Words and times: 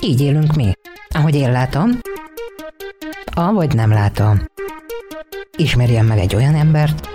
Így 0.00 0.20
élünk 0.20 0.54
mi. 0.54 0.72
Ahogy 1.14 1.34
én 1.34 1.52
látom, 1.52 1.90
avagy 3.34 3.74
nem 3.74 3.90
látom. 3.90 4.38
Ismerjen 5.56 6.04
meg 6.04 6.18
egy 6.18 6.34
olyan 6.34 6.54
embert, 6.54 7.08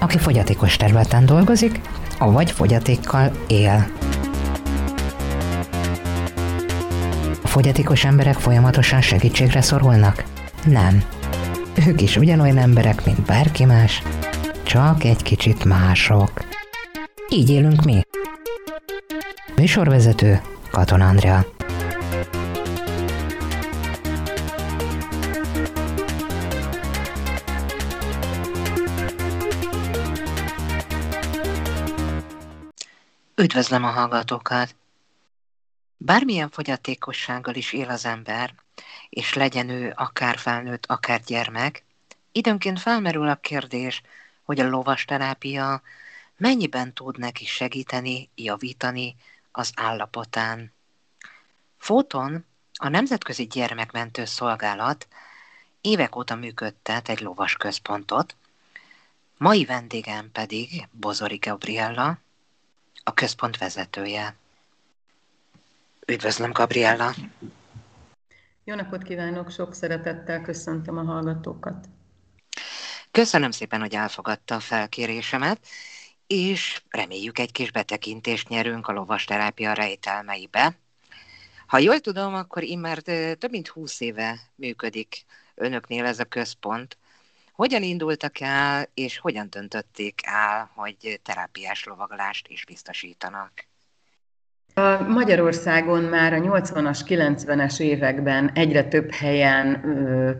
aki 0.00 0.18
fogyatékos 0.18 0.76
területen 0.76 1.26
dolgozik, 1.26 1.80
avagy 2.18 2.50
fogyatékkal 2.50 3.30
él. 3.46 3.86
A 7.42 7.48
fogyatékos 7.48 8.04
emberek 8.04 8.34
folyamatosan 8.34 9.00
segítségre 9.00 9.60
szorulnak? 9.60 10.24
Nem. 10.64 11.02
Ők 11.86 12.00
is 12.00 12.16
ugyanolyan 12.16 12.58
emberek, 12.58 13.04
mint 13.04 13.22
bárki 13.22 13.64
más, 13.64 14.02
csak 14.68 15.04
egy 15.04 15.22
kicsit 15.22 15.64
mások. 15.64 16.30
Így 17.28 17.50
élünk 17.50 17.82
mi. 17.82 18.00
Műsorvezető 19.56 20.40
Katon 20.70 21.00
Andrea. 21.00 21.46
Üdvözlöm 33.36 33.84
a 33.84 33.90
hallgatókat! 33.90 34.74
Bármilyen 35.96 36.50
fogyatékossággal 36.50 37.54
is 37.54 37.72
él 37.72 37.88
az 37.88 38.06
ember, 38.06 38.54
és 39.08 39.34
legyen 39.34 39.68
ő 39.68 39.92
akár 39.96 40.38
felnőtt, 40.38 40.86
akár 40.86 41.20
gyermek, 41.20 41.84
időnként 42.32 42.80
felmerül 42.80 43.28
a 43.28 43.34
kérdés, 43.34 44.02
hogy 44.48 44.60
a 44.60 44.68
lovasterápia 44.68 45.82
mennyiben 46.36 46.92
tud 46.92 47.18
neki 47.18 47.44
segíteni, 47.44 48.28
javítani 48.34 49.16
az 49.52 49.72
állapotán. 49.76 50.72
Fóton 51.78 52.44
a 52.78 52.88
Nemzetközi 52.88 53.46
Gyermekmentő 53.46 54.24
Szolgálat 54.24 55.08
évek 55.80 56.16
óta 56.16 56.34
működtet 56.34 57.08
egy 57.08 57.20
lovas 57.20 57.54
központot, 57.54 58.36
mai 59.36 59.64
vendégem 59.64 60.30
pedig 60.32 60.88
Bozori 60.90 61.36
Gabriella, 61.36 62.18
a 63.04 63.14
központ 63.14 63.58
vezetője. 63.58 64.36
Üdvözlöm, 66.06 66.52
Gabriella! 66.52 67.14
Jó 68.64 68.74
napot 68.74 69.02
kívánok, 69.02 69.50
sok 69.50 69.74
szeretettel 69.74 70.42
köszöntöm 70.42 70.98
a 70.98 71.02
hallgatókat. 71.02 71.88
Köszönöm 73.10 73.50
szépen, 73.50 73.80
hogy 73.80 73.94
elfogadta 73.94 74.54
a 74.54 74.60
felkérésemet, 74.60 75.66
és 76.26 76.82
reméljük 76.88 77.38
egy 77.38 77.52
kis 77.52 77.70
betekintést 77.70 78.48
nyerünk 78.48 78.86
a 78.86 78.92
lovasterápia 78.92 79.72
rejtelmeibe. 79.72 80.78
Ha 81.66 81.78
jól 81.78 82.00
tudom, 82.00 82.34
akkor 82.34 82.62
immár 82.62 82.98
több 82.98 83.50
mint 83.50 83.68
húsz 83.68 84.00
éve 84.00 84.40
működik 84.54 85.24
önöknél 85.54 86.04
ez 86.04 86.18
a 86.18 86.24
központ. 86.24 86.98
Hogyan 87.52 87.82
indultak 87.82 88.40
el, 88.40 88.90
és 88.94 89.18
hogyan 89.18 89.50
döntötték 89.50 90.20
el, 90.24 90.70
hogy 90.74 91.20
terápiás 91.22 91.84
lovaglást 91.84 92.48
is 92.48 92.64
biztosítanak? 92.64 93.67
Magyarországon 95.08 96.02
már 96.02 96.32
a 96.32 96.36
80-as, 96.36 97.00
90-es 97.06 97.80
években 97.80 98.50
egyre 98.54 98.84
több 98.84 99.12
helyen 99.12 99.82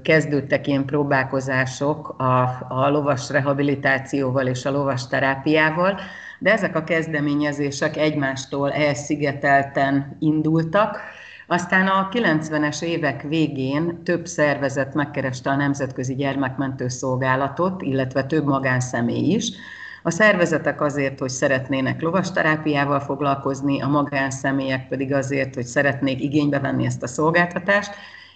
kezdődtek 0.02 0.66
ilyen 0.66 0.84
próbálkozások 0.84 2.08
a, 2.08 2.42
a 2.68 2.88
lovas 2.88 3.30
rehabilitációval 3.30 4.46
és 4.46 4.64
a 4.64 4.70
lovas 4.70 5.06
terápiával, 5.06 6.00
de 6.38 6.52
ezek 6.52 6.76
a 6.76 6.84
kezdeményezések 6.84 7.96
egymástól 7.96 8.72
elszigetelten 8.72 10.16
indultak. 10.18 11.00
Aztán 11.46 11.86
a 11.86 12.08
90-es 12.12 12.82
évek 12.82 13.22
végén 13.22 14.02
több 14.04 14.26
szervezet 14.26 14.94
megkereste 14.94 15.50
a 15.50 15.56
Nemzetközi 15.56 16.14
Gyermekmentő 16.14 16.88
Szolgálatot, 16.88 17.82
illetve 17.82 18.24
több 18.24 18.44
magánszemély 18.44 19.34
is, 19.34 19.50
a 20.02 20.10
szervezetek 20.10 20.80
azért, 20.80 21.18
hogy 21.18 21.28
szeretnének 21.28 22.00
lovasterápiával 22.00 23.00
foglalkozni, 23.00 23.82
a 23.82 23.88
magánszemélyek 23.88 24.88
pedig 24.88 25.12
azért, 25.12 25.54
hogy 25.54 25.66
szeretnék 25.66 26.22
igénybe 26.22 26.60
venni 26.60 26.86
ezt 26.86 27.02
a 27.02 27.06
szolgáltatást, 27.06 27.90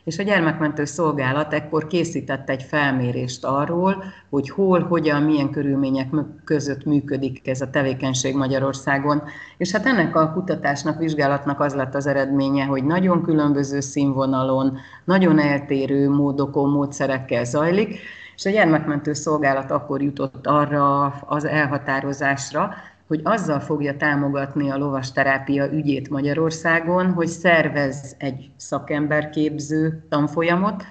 és 0.05 0.19
a 0.19 0.23
gyermekmentő 0.23 0.85
szolgálat 0.85 1.53
ekkor 1.53 1.87
készített 1.87 2.51
egy 2.51 2.63
felmérést 2.63 3.45
arról, 3.45 4.05
hogy 4.31 4.51
hol, 4.51 4.81
hogyan, 4.81 5.23
milyen 5.23 5.51
körülmények 5.51 6.09
között 6.45 6.85
működik 6.85 7.49
ez 7.49 7.61
a 7.61 7.71
tevékenység 7.71 8.37
Magyarországon. 8.37 9.23
És 9.57 9.73
hát 9.73 9.87
ennek 9.87 10.17
a 10.17 10.33
kutatásnak, 10.33 10.99
vizsgálatnak 10.99 11.61
az 11.61 11.75
lett 11.75 11.95
az 11.95 12.07
eredménye, 12.07 12.65
hogy 12.65 12.85
nagyon 12.85 13.23
különböző 13.23 13.81
színvonalon, 13.81 14.79
nagyon 15.05 15.39
eltérő 15.39 16.11
módokon, 16.11 16.71
módszerekkel 16.71 17.45
zajlik, 17.45 17.99
és 18.43 18.49
a 18.49 18.55
gyermekmentő 18.55 19.13
szolgálat 19.13 19.71
akkor 19.71 20.03
jutott 20.03 20.47
arra 20.47 21.07
az 21.07 21.45
elhatározásra, 21.45 22.75
hogy 23.07 23.21
azzal 23.25 23.61
fogja 23.61 23.97
támogatni 23.97 24.71
a 24.71 24.77
lovasterápia 24.77 25.73
ügyét 25.73 26.11
Magyarországon, 26.11 27.13
hogy 27.13 27.27
szervez 27.27 28.15
egy 28.19 28.51
szakemberképző 28.57 30.05
tanfolyamot, 30.09 30.85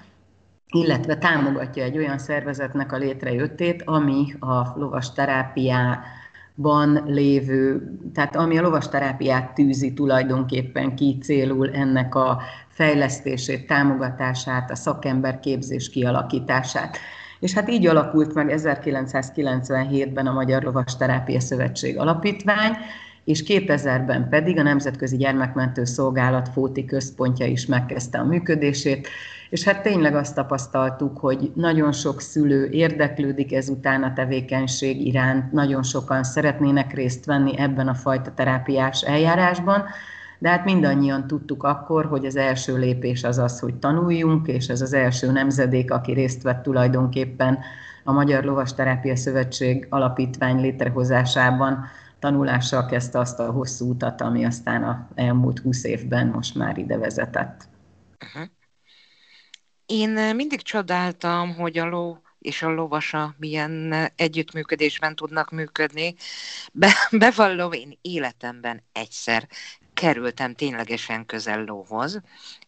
illetve 0.66 1.18
támogatja 1.18 1.84
egy 1.84 1.96
olyan 1.96 2.18
szervezetnek 2.18 2.92
a 2.92 2.96
létrejöttét, 2.96 3.82
ami 3.86 4.34
a 4.38 4.78
lovasterápiában 4.78 7.02
lévő, 7.06 7.90
tehát 8.14 8.36
ami 8.36 8.58
a 8.58 8.62
lovasterápiát 8.62 9.54
tűzi 9.54 9.92
tulajdonképpen 9.92 10.94
ki 10.94 11.18
célul 11.22 11.70
ennek 11.70 12.14
a 12.14 12.42
fejlesztését, 12.68 13.66
támogatását, 13.66 14.70
a 14.70 14.74
szakemberképzés 14.74 15.90
kialakítását. 15.90 16.98
És 17.42 17.52
hát 17.52 17.70
így 17.70 17.86
alakult 17.86 18.34
meg 18.34 18.54
1997-ben 18.56 20.26
a 20.26 20.32
Magyar 20.32 20.62
Lovasterápia 20.62 21.40
Szövetség 21.40 21.98
Alapítvány, 21.98 22.72
és 23.24 23.44
2000-ben 23.46 24.28
pedig 24.28 24.58
a 24.58 24.62
Nemzetközi 24.62 25.16
Gyermekmentő 25.16 25.84
Szolgálat 25.84 26.48
Fóti 26.48 26.84
Központja 26.84 27.46
is 27.46 27.66
megkezdte 27.66 28.18
a 28.18 28.24
működését, 28.24 29.08
és 29.50 29.64
hát 29.64 29.82
tényleg 29.82 30.14
azt 30.14 30.34
tapasztaltuk, 30.34 31.18
hogy 31.18 31.52
nagyon 31.54 31.92
sok 31.92 32.20
szülő 32.20 32.68
érdeklődik 32.70 33.54
ezután 33.54 34.02
a 34.02 34.12
tevékenység 34.12 35.06
iránt, 35.06 35.52
nagyon 35.52 35.82
sokan 35.82 36.22
szeretnének 36.22 36.94
részt 36.94 37.24
venni 37.24 37.58
ebben 37.58 37.88
a 37.88 37.94
fajta 37.94 38.32
terápiás 38.34 39.02
eljárásban, 39.02 39.84
de 40.42 40.48
hát 40.48 40.64
mindannyian 40.64 41.26
tudtuk 41.26 41.62
akkor, 41.62 42.04
hogy 42.06 42.26
az 42.26 42.36
első 42.36 42.78
lépés 42.78 43.24
az 43.24 43.38
az, 43.38 43.60
hogy 43.60 43.74
tanuljunk, 43.74 44.46
és 44.46 44.68
ez 44.68 44.80
az 44.80 44.92
első 44.92 45.32
nemzedék, 45.32 45.90
aki 45.90 46.12
részt 46.12 46.42
vett 46.42 46.62
tulajdonképpen 46.62 47.58
a 48.04 48.12
Magyar 48.12 48.44
Lovasterápia 48.44 49.16
Szövetség 49.16 49.86
alapítvány 49.90 50.60
létrehozásában, 50.60 51.84
tanulással 52.18 52.86
kezdte 52.86 53.18
azt 53.18 53.38
a 53.38 53.50
hosszú 53.50 53.90
utat, 53.90 54.20
ami 54.20 54.44
aztán 54.44 54.82
a 54.82 55.08
elmúlt 55.14 55.58
húsz 55.58 55.84
évben 55.84 56.26
most 56.26 56.54
már 56.54 56.78
ide 56.78 56.98
vezetett. 56.98 57.68
Uh-huh. 58.24 58.50
Én 59.86 60.16
eh, 60.16 60.34
mindig 60.34 60.62
csodáltam, 60.62 61.54
hogy 61.54 61.78
a 61.78 61.86
ló 61.86 62.18
és 62.38 62.62
a 62.62 62.70
lovasa 62.70 63.34
milyen 63.38 63.92
eh, 63.92 64.06
együttműködésben 64.16 65.14
tudnak 65.14 65.50
működni. 65.50 66.14
Be, 66.72 66.92
bevallom, 67.18 67.72
én 67.72 67.98
életemben 68.00 68.82
egyszer 68.92 69.48
kerültem 70.02 70.54
ténylegesen 70.54 71.26
közel 71.26 71.64
lóhoz, 71.64 72.20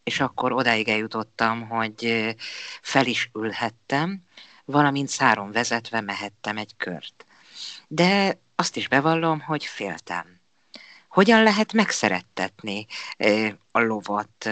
és 0.02 0.20
akkor 0.20 0.52
odáig 0.52 0.88
eljutottam, 0.88 1.68
hogy 1.68 2.34
fel 2.82 3.06
is 3.06 3.30
ülhettem, 3.34 4.22
valamint 4.64 5.08
száron 5.08 5.52
vezetve 5.52 6.00
mehettem 6.00 6.56
egy 6.56 6.76
kört. 6.76 7.26
De 7.88 8.38
azt 8.54 8.76
is 8.76 8.88
bevallom, 8.88 9.40
hogy 9.40 9.64
féltem. 9.64 10.40
Hogyan 11.08 11.42
lehet 11.42 11.72
megszerettetni 11.72 12.86
a 13.70 13.80
lovat 13.80 14.50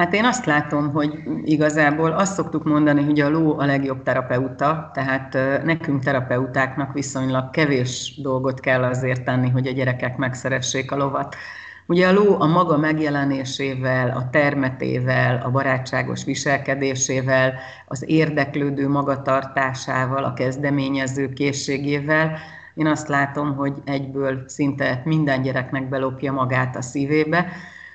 Hát 0.00 0.14
én 0.14 0.24
azt 0.24 0.44
látom, 0.44 0.92
hogy 0.92 1.22
igazából 1.44 2.12
azt 2.12 2.34
szoktuk 2.34 2.64
mondani, 2.64 3.04
hogy 3.04 3.20
a 3.20 3.28
ló 3.28 3.58
a 3.58 3.64
legjobb 3.64 4.02
terapeuta, 4.02 4.90
tehát 4.94 5.32
nekünk 5.64 6.02
terapeutáknak 6.02 6.92
viszonylag 6.92 7.50
kevés 7.50 8.14
dolgot 8.22 8.60
kell 8.60 8.82
azért 8.82 9.24
tenni, 9.24 9.48
hogy 9.48 9.66
a 9.66 9.72
gyerekek 9.72 10.16
megszeressék 10.16 10.92
a 10.92 10.96
lovat. 10.96 11.36
Ugye 11.86 12.08
a 12.08 12.12
ló 12.12 12.40
a 12.40 12.46
maga 12.46 12.76
megjelenésével, 12.76 14.10
a 14.10 14.28
termetével, 14.30 15.42
a 15.44 15.50
barátságos 15.50 16.24
viselkedésével, 16.24 17.54
az 17.86 18.04
érdeklődő 18.06 18.88
magatartásával, 18.88 20.24
a 20.24 20.32
kezdeményező 20.32 21.28
készségével, 21.28 22.38
én 22.74 22.86
azt 22.86 23.08
látom, 23.08 23.56
hogy 23.56 23.74
egyből 23.84 24.44
szinte 24.46 25.02
minden 25.04 25.42
gyereknek 25.42 25.88
belopja 25.88 26.32
magát 26.32 26.76
a 26.76 26.82
szívébe, 26.82 27.46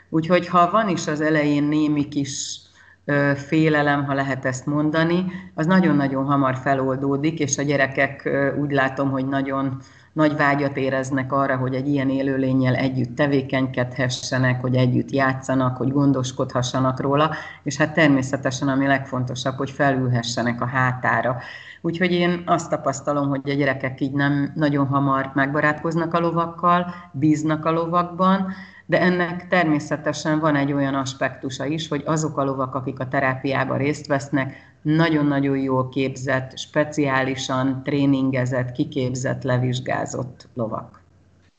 Úgyhogy 0.10 0.48
ha 0.48 0.72
van 0.72 0.90
is 0.90 1.08
az 1.08 1.22
elején 1.22 1.64
némi 1.64 2.08
kis 2.08 2.60
félelem, 3.36 4.06
ha 4.06 4.14
lehet 4.14 4.46
ezt 4.46 4.66
mondani, 4.66 5.26
az 5.54 5.66
nagyon-nagyon 5.66 6.26
hamar 6.26 6.56
feloldódik, 6.56 7.40
és 7.40 7.58
a 7.58 7.62
gyerekek 7.64 8.30
úgy 8.60 8.72
látom, 8.72 9.12
hogy 9.12 9.28
nagyon 9.28 9.82
nagy 10.14 10.36
vágyat 10.36 10.78
éreznek 10.78 11.32
arra, 11.32 11.58
hogy 11.58 11.74
egy 11.74 11.88
ilyen 11.88 12.10
élőlényel 12.10 12.76
együtt 12.76 13.16
tevékenykedhessenek, 13.16 14.62
hogy 14.62 14.76
együtt 14.76 15.12
játszanak, 15.12 15.78
hogy 15.78 15.92
gondoskodhassanak 15.92 17.00
róla, 17.00 17.36
és 17.64 17.78
hát 17.78 17.94
természetesen 17.94 18.68
ami 18.68 18.88
legfontosabb, 18.88 19.56
hogy 19.56 19.72
felülhessenek 19.72 20.62
a 20.62 20.66
hátára. 20.66 21.38
Úgyhogy 21.82 22.12
én 22.12 22.44
azt 22.46 22.70
tapasztalom, 22.70 23.30
hogy 23.30 23.50
a 23.50 23.54
gyerekek 23.54 24.02
így 24.02 24.14
nem 24.14 24.52
nagyon 24.56 24.88
hamar 24.88 25.32
megbarátkoznak 25.34 26.14
a 26.14 26.20
lovakkal, 26.20 26.94
bíznak 27.12 27.66
a 27.66 27.72
lovakban, 27.72 28.54
de 28.86 29.00
ennek 29.00 29.48
természetesen 29.48 30.40
van 30.40 30.56
egy 30.56 30.74
olyan 30.74 30.96
aspektusa 30.96 31.66
is, 31.66 31.88
hogy 31.88 32.02
azok 32.06 32.38
a 32.38 32.44
lovak, 32.44 32.76
akik 32.76 33.00
a 33.00 33.08
terápiában 33.08 33.78
részt 33.78 34.08
vesznek, 34.08 34.76
nagyon-nagyon 34.82 35.58
jól 35.58 35.90
képzett, 35.90 36.58
speciálisan 36.58 37.84
tréningezett, 37.84 38.72
kiképzett, 38.72 39.44
levizsgázott 39.44 40.48
lovak. 40.54 41.02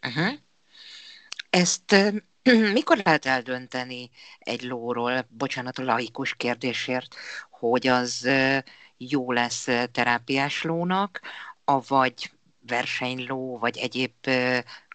Uh-huh. 0.06 0.34
Ezt 1.50 1.96
mikor 2.72 3.00
lehet 3.04 3.26
eldönteni 3.26 4.10
egy 4.38 4.62
lóról, 4.62 5.26
bocsánat 5.28 5.78
laikus 5.78 6.34
kérdésért, 6.34 7.14
hogy 7.50 7.86
az 7.86 8.28
jó 8.96 9.32
lesz 9.32 9.68
terápiás 9.92 10.62
lónak, 10.62 11.20
avagy 11.64 12.30
versenyló, 12.66 13.58
vagy 13.58 13.76
egyéb 13.76 14.12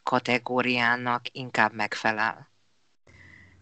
kategóriának 0.03 1.21
inkább 1.31 1.73
megfelel? 1.73 2.49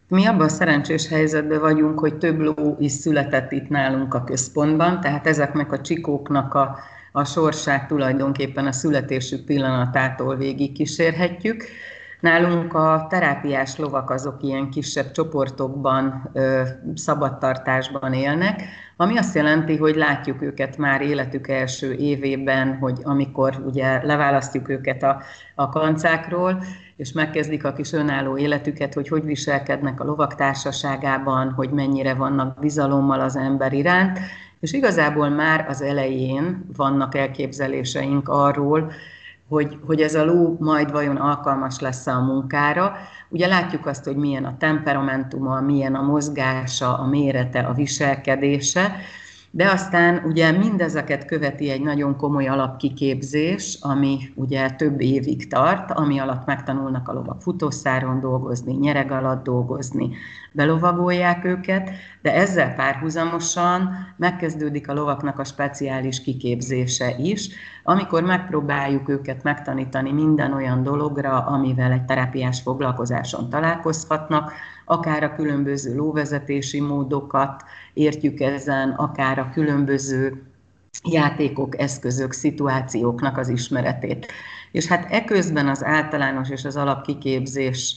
Mi 0.07 0.25
abban 0.25 0.45
a 0.45 0.49
szerencsés 0.49 1.07
helyzetben 1.07 1.59
vagyunk, 1.59 1.99
hogy 1.99 2.17
több 2.17 2.39
ló 2.39 2.75
is 2.79 2.91
született 2.91 3.51
itt 3.51 3.69
nálunk 3.69 4.13
a 4.13 4.23
központban, 4.23 5.01
tehát 5.01 5.27
ezeknek 5.27 5.71
a 5.71 5.81
csikóknak 5.81 6.53
a, 6.53 6.79
a 7.11 7.25
sorsát 7.25 7.87
tulajdonképpen 7.87 8.67
a 8.67 8.71
születésük 8.71 9.45
pillanatától 9.45 10.35
végig 10.35 10.71
kísérhetjük. 10.71 11.63
Nálunk 12.19 12.73
a 12.73 13.05
terápiás 13.09 13.77
lovak 13.77 14.09
azok 14.09 14.43
ilyen 14.43 14.69
kisebb 14.69 15.11
csoportokban, 15.11 16.31
szabadtartásban 16.95 18.13
élnek, 18.13 18.63
ami 18.95 19.17
azt 19.17 19.35
jelenti, 19.35 19.77
hogy 19.77 19.95
látjuk 19.95 20.41
őket 20.41 20.77
már 20.77 21.01
életük 21.01 21.47
első 21.47 21.93
évében, 21.93 22.77
hogy 22.77 22.99
amikor 23.03 23.63
ugye 23.65 24.05
leválasztjuk 24.05 24.69
őket 24.69 25.03
a, 25.03 25.21
a 25.55 25.69
kancákról, 25.69 26.63
és 26.95 27.11
megkezdik 27.11 27.65
a 27.65 27.73
kis 27.73 27.93
önálló 27.93 28.37
életüket, 28.37 28.93
hogy 28.93 29.07
hogy 29.07 29.23
viselkednek 29.23 29.99
a 29.99 30.05
lovak 30.05 30.35
társaságában, 30.35 31.51
hogy 31.51 31.69
mennyire 31.69 32.13
vannak 32.13 32.59
bizalommal 32.59 33.19
az 33.19 33.35
ember 33.35 33.73
iránt, 33.73 34.19
és 34.59 34.73
igazából 34.73 35.29
már 35.29 35.65
az 35.69 35.81
elején 35.81 36.65
vannak 36.75 37.15
elképzeléseink 37.15 38.29
arról, 38.29 38.91
hogy, 39.49 39.77
hogy 39.85 40.01
ez 40.01 40.15
a 40.15 40.25
ló 40.25 40.57
majd 40.59 40.91
vajon 40.91 41.15
alkalmas 41.15 41.79
lesz 41.79 42.07
a 42.07 42.19
munkára. 42.19 42.95
Ugye 43.29 43.47
látjuk 43.47 43.85
azt, 43.85 44.05
hogy 44.05 44.15
milyen 44.15 44.45
a 44.45 44.57
temperamentuma, 44.57 45.61
milyen 45.61 45.95
a 45.95 46.01
mozgása, 46.01 46.97
a 46.97 47.07
mérete, 47.07 47.59
a 47.59 47.73
viselkedése, 47.73 48.95
de 49.51 49.69
aztán 49.69 50.21
ugye 50.25 50.51
mindezeket 50.51 51.25
követi 51.25 51.69
egy 51.69 51.81
nagyon 51.81 52.15
komoly 52.17 52.47
alapkiképzés, 52.47 53.77
ami 53.81 54.19
ugye 54.35 54.69
több 54.69 55.01
évig 55.01 55.47
tart, 55.47 55.91
ami 55.91 56.19
alatt 56.19 56.45
megtanulnak 56.45 57.07
a 57.07 57.13
lovak 57.13 57.41
futószáron 57.41 58.19
dolgozni, 58.19 58.73
nyereg 58.73 59.11
alatt 59.11 59.43
dolgozni, 59.43 60.09
belovagolják 60.51 61.45
őket, 61.45 61.89
de 62.21 62.33
ezzel 62.33 62.75
párhuzamosan 62.75 63.89
megkezdődik 64.17 64.89
a 64.89 64.93
lovaknak 64.93 65.39
a 65.39 65.43
speciális 65.43 66.21
kiképzése 66.21 67.15
is, 67.17 67.49
amikor 67.83 68.23
megpróbáljuk 68.23 69.09
őket 69.09 69.43
megtanítani 69.43 70.11
minden 70.11 70.53
olyan 70.53 70.83
dologra, 70.83 71.39
amivel 71.39 71.91
egy 71.91 72.05
terápiás 72.05 72.61
foglalkozáson 72.61 73.49
találkozhatnak, 73.49 74.51
akár 74.89 75.23
a 75.23 75.35
különböző 75.35 75.95
lóvezetési 75.95 76.79
módokat 76.81 77.63
értjük 77.93 78.39
ezen, 78.39 78.89
akár 78.89 79.39
a 79.39 79.49
különböző 79.53 80.43
játékok, 81.03 81.79
eszközök, 81.79 82.31
szituációknak 82.31 83.37
az 83.37 83.49
ismeretét. 83.49 84.31
És 84.71 84.85
hát 84.85 85.11
eközben 85.11 85.67
az 85.67 85.83
általános 85.83 86.49
és 86.49 86.65
az 86.65 86.75
alapkiképzés 86.75 87.95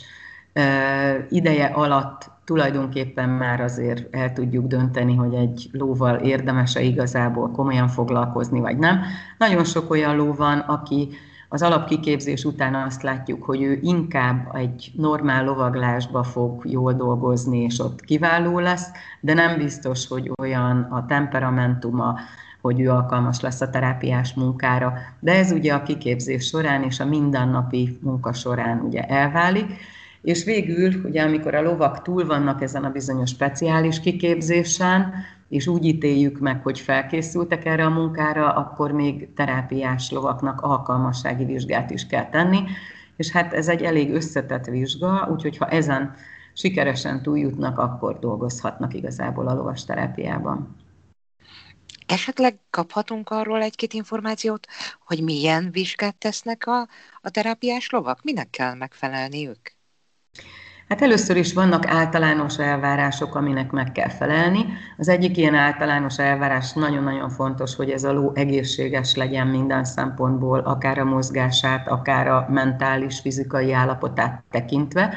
ideje 1.28 1.66
alatt 1.66 2.30
tulajdonképpen 2.44 3.28
már 3.28 3.60
azért 3.60 4.14
el 4.14 4.32
tudjuk 4.32 4.66
dönteni, 4.66 5.14
hogy 5.14 5.34
egy 5.34 5.68
lóval 5.72 6.16
érdemes-e 6.16 6.80
igazából 6.80 7.50
komolyan 7.50 7.88
foglalkozni, 7.88 8.60
vagy 8.60 8.78
nem. 8.78 9.00
Nagyon 9.38 9.64
sok 9.64 9.90
olyan 9.90 10.16
ló 10.16 10.34
van, 10.34 10.58
aki 10.58 11.08
az 11.52 11.62
alapkiképzés 11.62 12.44
után 12.44 12.74
azt 12.74 13.02
látjuk, 13.02 13.44
hogy 13.44 13.62
ő 13.62 13.78
inkább 13.82 14.54
egy 14.54 14.92
normál 14.96 15.44
lovaglásba 15.44 16.22
fog 16.22 16.62
jól 16.64 16.92
dolgozni, 16.92 17.58
és 17.58 17.78
ott 17.78 18.00
kiváló 18.00 18.58
lesz, 18.58 18.86
de 19.20 19.34
nem 19.34 19.58
biztos, 19.58 20.08
hogy 20.08 20.30
olyan 20.40 20.82
a 20.90 21.06
temperamentuma, 21.06 22.18
hogy 22.60 22.80
ő 22.80 22.90
alkalmas 22.90 23.40
lesz 23.40 23.60
a 23.60 23.70
terápiás 23.70 24.34
munkára. 24.34 24.92
De 25.20 25.32
ez 25.32 25.50
ugye 25.50 25.74
a 25.74 25.82
kiképzés 25.82 26.46
során 26.46 26.82
és 26.82 27.00
a 27.00 27.04
mindennapi 27.04 27.98
munka 28.02 28.32
során 28.32 28.80
ugye 28.80 29.02
elválik. 29.02 29.66
És 30.22 30.44
végül, 30.44 30.92
ugye 31.04 31.22
amikor 31.22 31.54
a 31.54 31.62
lovak 31.62 32.02
túl 32.02 32.26
vannak 32.26 32.62
ezen 32.62 32.84
a 32.84 32.90
bizonyos 32.90 33.30
speciális 33.30 34.00
kiképzésen, 34.00 35.12
és 35.52 35.66
úgy 35.66 35.84
ítéljük 35.84 36.38
meg, 36.38 36.62
hogy 36.62 36.80
felkészültek 36.80 37.64
erre 37.64 37.84
a 37.84 37.90
munkára, 37.90 38.52
akkor 38.52 38.92
még 38.92 39.32
terápiás 39.34 40.10
lovaknak 40.10 40.60
alkalmassági 40.60 41.44
vizsgát 41.44 41.90
is 41.90 42.06
kell 42.06 42.28
tenni, 42.28 42.62
és 43.16 43.30
hát 43.30 43.52
ez 43.52 43.68
egy 43.68 43.82
elég 43.82 44.14
összetett 44.14 44.64
vizsga, 44.64 45.28
úgyhogy 45.30 45.56
ha 45.56 45.68
ezen 45.68 46.14
sikeresen 46.52 47.22
túljutnak, 47.22 47.78
akkor 47.78 48.18
dolgozhatnak 48.18 48.94
igazából 48.94 49.48
a 49.48 49.54
lovas 49.54 49.84
terápiában. 49.84 50.76
Esetleg 52.06 52.58
kaphatunk 52.70 53.30
arról 53.30 53.62
egy-két 53.62 53.92
információt, 53.92 54.66
hogy 55.04 55.22
milyen 55.22 55.70
vizsgát 55.70 56.16
tesznek 56.16 56.66
a, 56.66 56.88
a 57.20 57.30
terápiás 57.30 57.90
lovak? 57.90 58.22
Minek 58.22 58.50
kell 58.50 58.74
megfelelniük? 58.74 59.74
Hát 60.88 61.02
először 61.02 61.36
is 61.36 61.52
vannak 61.52 61.86
általános 61.86 62.58
elvárások, 62.58 63.34
aminek 63.34 63.70
meg 63.70 63.92
kell 63.92 64.08
felelni. 64.08 64.66
Az 64.98 65.08
egyik 65.08 65.36
ilyen 65.36 65.54
általános 65.54 66.18
elvárás 66.18 66.72
nagyon-nagyon 66.72 67.28
fontos, 67.28 67.76
hogy 67.76 67.90
ez 67.90 68.04
a 68.04 68.12
ló 68.12 68.32
egészséges 68.34 69.16
legyen 69.16 69.46
minden 69.46 69.84
szempontból, 69.84 70.58
akár 70.58 70.98
a 70.98 71.04
mozgását, 71.04 71.88
akár 71.88 72.28
a 72.28 72.46
mentális, 72.50 73.20
fizikai 73.20 73.72
állapotát 73.72 74.44
tekintve. 74.50 75.14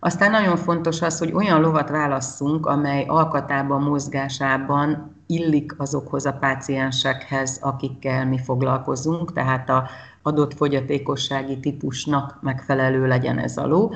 Aztán 0.00 0.30
nagyon 0.30 0.56
fontos 0.56 1.02
az, 1.02 1.18
hogy 1.18 1.32
olyan 1.32 1.60
lovat 1.60 1.90
válasszunk, 1.90 2.66
amely 2.66 3.04
alkatában, 3.08 3.82
mozgásában 3.82 5.16
illik 5.26 5.74
azokhoz 5.76 6.26
a 6.26 6.32
páciensekhez, 6.32 7.58
akikkel 7.62 8.26
mi 8.26 8.38
foglalkozunk, 8.38 9.32
tehát 9.32 9.68
a 9.68 9.88
adott 10.22 10.54
fogyatékossági 10.54 11.60
típusnak 11.60 12.38
megfelelő 12.40 13.06
legyen 13.06 13.38
ez 13.38 13.56
a 13.56 13.66
ló. 13.66 13.92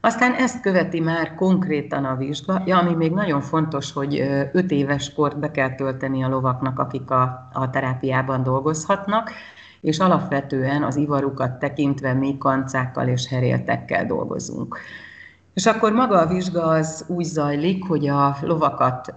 Aztán 0.00 0.34
ezt 0.34 0.60
követi 0.60 1.00
már 1.00 1.34
konkrétan 1.34 2.04
a 2.04 2.16
vizsga, 2.16 2.62
ja, 2.66 2.78
ami 2.78 2.94
még 2.94 3.12
nagyon 3.12 3.40
fontos, 3.40 3.92
hogy 3.92 4.20
öt 4.52 4.70
éves 4.70 5.12
kort 5.12 5.38
be 5.38 5.50
kell 5.50 5.74
tölteni 5.74 6.22
a 6.24 6.28
lovaknak, 6.28 6.78
akik 6.78 7.10
a, 7.10 7.48
a 7.52 7.70
terápiában 7.70 8.42
dolgozhatnak, 8.42 9.30
és 9.80 9.98
alapvetően 9.98 10.82
az 10.82 10.96
ivarukat 10.96 11.58
tekintve 11.58 12.12
mi 12.12 12.38
kancákkal 12.38 13.08
és 13.08 13.28
heréltekkel 13.28 14.06
dolgozunk. 14.06 14.78
És 15.54 15.66
akkor 15.66 15.92
maga 15.92 16.18
a 16.18 16.26
vizsga 16.26 16.62
az 16.62 17.04
úgy 17.08 17.24
zajlik, 17.24 17.86
hogy 17.86 18.08
a 18.08 18.36
lovakat, 18.42 19.14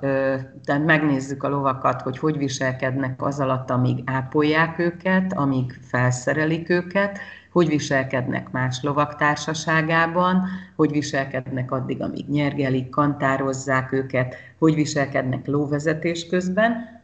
tehát 0.66 0.86
megnézzük 0.86 1.44
a 1.44 1.50
lovakat, 1.50 2.02
hogy 2.02 2.18
hogy 2.18 2.38
viselkednek 2.38 3.22
az 3.24 3.40
alatt, 3.40 3.70
amíg 3.70 4.02
ápolják 4.06 4.80
őket, 4.80 5.34
amíg 5.34 5.80
felszerelik 5.82 6.70
őket, 6.70 7.20
hogy 7.54 7.68
viselkednek 7.68 8.52
más 8.52 8.80
lovak 8.82 9.16
társaságában, 9.16 10.46
hogy 10.76 10.92
viselkednek 10.92 11.72
addig, 11.72 12.02
amíg 12.02 12.26
nyergelik, 12.30 12.90
kantározzák 12.90 13.92
őket, 13.92 14.36
hogy 14.60 14.76
viselkednek 14.76 15.48
lóvezetés 15.48 16.28
közben. 16.28 17.02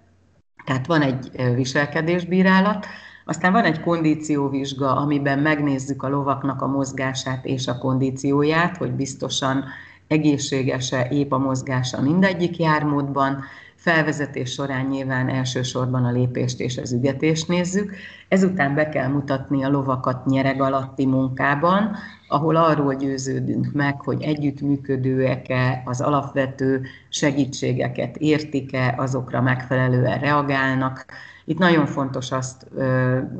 Tehát 0.66 0.88
van 0.88 1.02
egy 1.02 1.32
viselkedésbírálat, 1.56 2.86
aztán 3.26 3.52
van 3.52 3.64
egy 3.64 3.80
kondícióvizsga, 3.80 4.96
amiben 4.96 5.40
megnézzük 5.40 6.04
a 6.04 6.10
lovaknak 6.10 6.62
a 6.62 6.68
mozgását 6.68 7.46
és 7.46 7.68
a 7.68 7.78
kondícióját, 7.78 8.78
hogy 8.78 8.92
biztosan 8.92 9.64
egészséges-e, 10.08 11.08
épp 11.12 11.32
a 11.32 11.38
mozgása 11.38 12.02
mindegyik 12.02 12.58
jármódban, 12.58 13.44
felvezetés 13.80 14.52
során 14.52 14.86
nyilván 14.86 15.30
elsősorban 15.30 16.06
a 16.06 16.12
lépést 16.12 16.60
és 16.60 16.78
az 16.78 16.94
ügetést 16.94 17.48
nézzük, 17.48 17.96
ezután 18.28 18.76
be 18.76 18.90
kell 18.90 19.08
mutatni 19.08 19.64
a 19.64 19.70
lovakat 19.70 20.26
nyereg 20.26 20.62
alatti 20.62 21.06
munkában, 21.06 21.96
ahol 22.28 22.56
arról 22.56 22.96
győződünk 22.96 23.72
meg, 23.74 24.02
hogy 24.02 24.22
együttműködőek-e, 24.22 25.82
az 25.86 26.02
alapvető 26.02 26.82
segítségeket 27.10 28.18
értik-e, 28.18 28.94
azokra 28.98 29.42
megfelelően 29.42 30.20
reagálnak, 30.20 31.06
itt 31.50 31.58
nagyon 31.58 31.86
fontos 31.86 32.32
azt, 32.32 32.68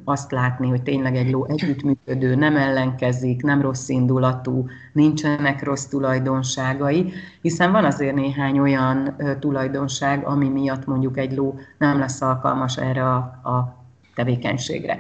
azt 0.04 0.32
látni, 0.32 0.70
hogy 0.70 0.84
tényleg 0.84 1.16
egy 1.16 1.32
ló 1.32 1.46
együttműködő, 1.46 2.36
nem 2.36 2.56
ellenkezik, 2.56 3.42
nem 3.42 3.62
rossz 3.62 3.90
indulatú, 3.90 4.66
nincsenek 4.94 5.64
rossz 5.64 5.86
tulajdonságai, 5.86 7.12
hiszen 7.42 7.72
van 7.72 7.86
azért 7.86 8.16
néhány 8.16 8.60
olyan 8.60 9.16
tulajdonság, 9.40 10.26
ami 10.26 10.50
miatt 10.50 10.86
mondjuk 10.86 11.18
egy 11.18 11.36
ló 11.36 11.60
nem 11.78 12.00
lesz 12.00 12.22
alkalmas 12.22 12.78
erre 12.78 13.04
a, 13.04 13.16
a 13.50 13.84
tevékenységre. 14.16 14.98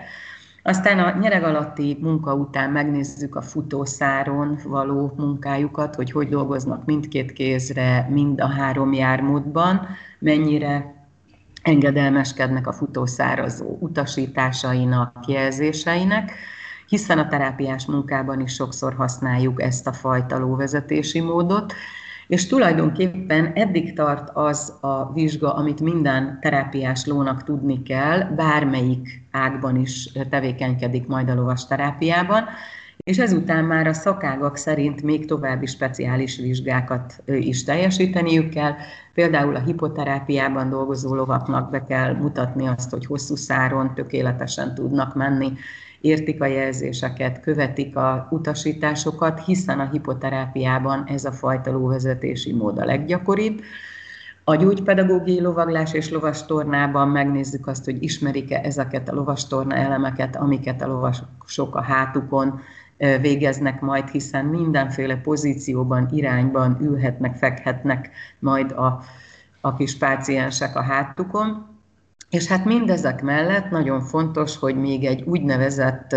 Aztán 0.63 0.99
a 0.99 1.17
nyereg 1.19 1.43
alatti 1.43 1.97
munka 2.01 2.33
után 2.33 2.71
megnézzük 2.71 3.35
a 3.35 3.41
futószáron 3.41 4.59
való 4.67 5.13
munkájukat, 5.17 5.95
hogy 5.95 6.11
hogy 6.11 6.29
dolgoznak 6.29 6.85
mindkét 6.85 7.33
kézre, 7.33 8.07
mind 8.09 8.41
a 8.41 8.47
három 8.47 8.93
jármódban, 8.93 9.87
mennyire 10.19 10.98
engedelmeskednek 11.61 12.67
a 12.67 12.73
futószárazó 12.73 13.77
utasításainak, 13.79 15.15
jelzéseinek, 15.27 16.31
hiszen 16.87 17.19
a 17.19 17.27
terápiás 17.27 17.85
munkában 17.85 18.39
is 18.39 18.53
sokszor 18.53 18.93
használjuk 18.93 19.61
ezt 19.61 19.87
a 19.87 19.93
fajta 19.93 20.39
lóvezetési 20.39 21.19
módot, 21.19 21.73
és 22.27 22.47
tulajdonképpen 22.47 23.51
eddig 23.55 23.93
tart 23.93 24.29
az 24.33 24.77
a 24.81 25.13
vizsga, 25.13 25.53
amit 25.53 25.81
minden 25.81 26.37
terápiás 26.41 27.05
lónak 27.05 27.43
tudni 27.43 27.83
kell, 27.83 28.23
bármelyik 28.23 29.21
ágban 29.31 29.75
is 29.75 30.11
tevékenykedik 30.29 31.07
majd 31.07 31.29
a 31.29 31.33
lovas 31.33 31.67
terápiában, 31.67 32.43
és 33.03 33.17
ezután 33.17 33.63
már 33.63 33.87
a 33.87 33.93
szakágak 33.93 34.57
szerint 34.57 35.01
még 35.01 35.25
további 35.25 35.65
speciális 35.65 36.37
vizsgákat 36.37 37.23
is 37.25 37.63
teljesíteniük 37.63 38.49
kell. 38.49 38.73
Például 39.19 39.55
a 39.55 39.59
hipoterápiában 39.59 40.69
dolgozó 40.69 41.15
lovaknak 41.15 41.69
be 41.69 41.83
kell 41.83 42.13
mutatni 42.13 42.67
azt, 42.67 42.89
hogy 42.89 43.05
hosszú 43.05 43.35
száron 43.35 43.93
tökéletesen 43.93 44.75
tudnak 44.75 45.15
menni, 45.15 45.51
értik 46.01 46.41
a 46.41 46.45
jelzéseket, 46.45 47.39
követik 47.39 47.95
a 47.95 48.27
utasításokat, 48.31 49.43
hiszen 49.45 49.79
a 49.79 49.89
hipoterápiában 49.91 51.03
ez 51.07 51.25
a 51.25 51.31
fajta 51.31 51.71
lóvezetési 51.71 52.53
mód 52.53 52.77
a 52.77 52.85
leggyakoribb. 52.85 53.61
A 54.43 54.55
gyógypedagógiai 54.55 55.41
lovaglás 55.41 55.93
és 55.93 56.09
lovastornában 56.09 57.07
megnézzük 57.07 57.67
azt, 57.67 57.85
hogy 57.85 58.03
ismerik-e 58.03 58.61
ezeket 58.63 59.09
a 59.09 59.13
lovastorna 59.13 59.75
elemeket, 59.75 60.35
amiket 60.35 60.81
a 60.81 60.87
lovasok 60.87 61.75
a 61.75 61.81
hátukon 61.81 62.59
végeznek 63.21 63.81
majd, 63.81 64.09
hiszen 64.09 64.45
mindenféle 64.45 65.15
pozícióban, 65.15 66.09
irányban 66.11 66.77
ülhetnek, 66.81 67.35
fekhetnek 67.35 68.09
majd 68.39 68.71
a, 68.71 69.03
a 69.61 69.75
kis 69.75 69.97
páciensek 69.97 70.75
a 70.75 70.81
hátukon. 70.81 71.67
És 72.29 72.47
hát 72.47 72.65
mindezek 72.65 73.21
mellett 73.21 73.69
nagyon 73.69 74.01
fontos, 74.01 74.57
hogy 74.57 74.75
még 74.75 75.05
egy 75.05 75.21
úgynevezett 75.21 76.15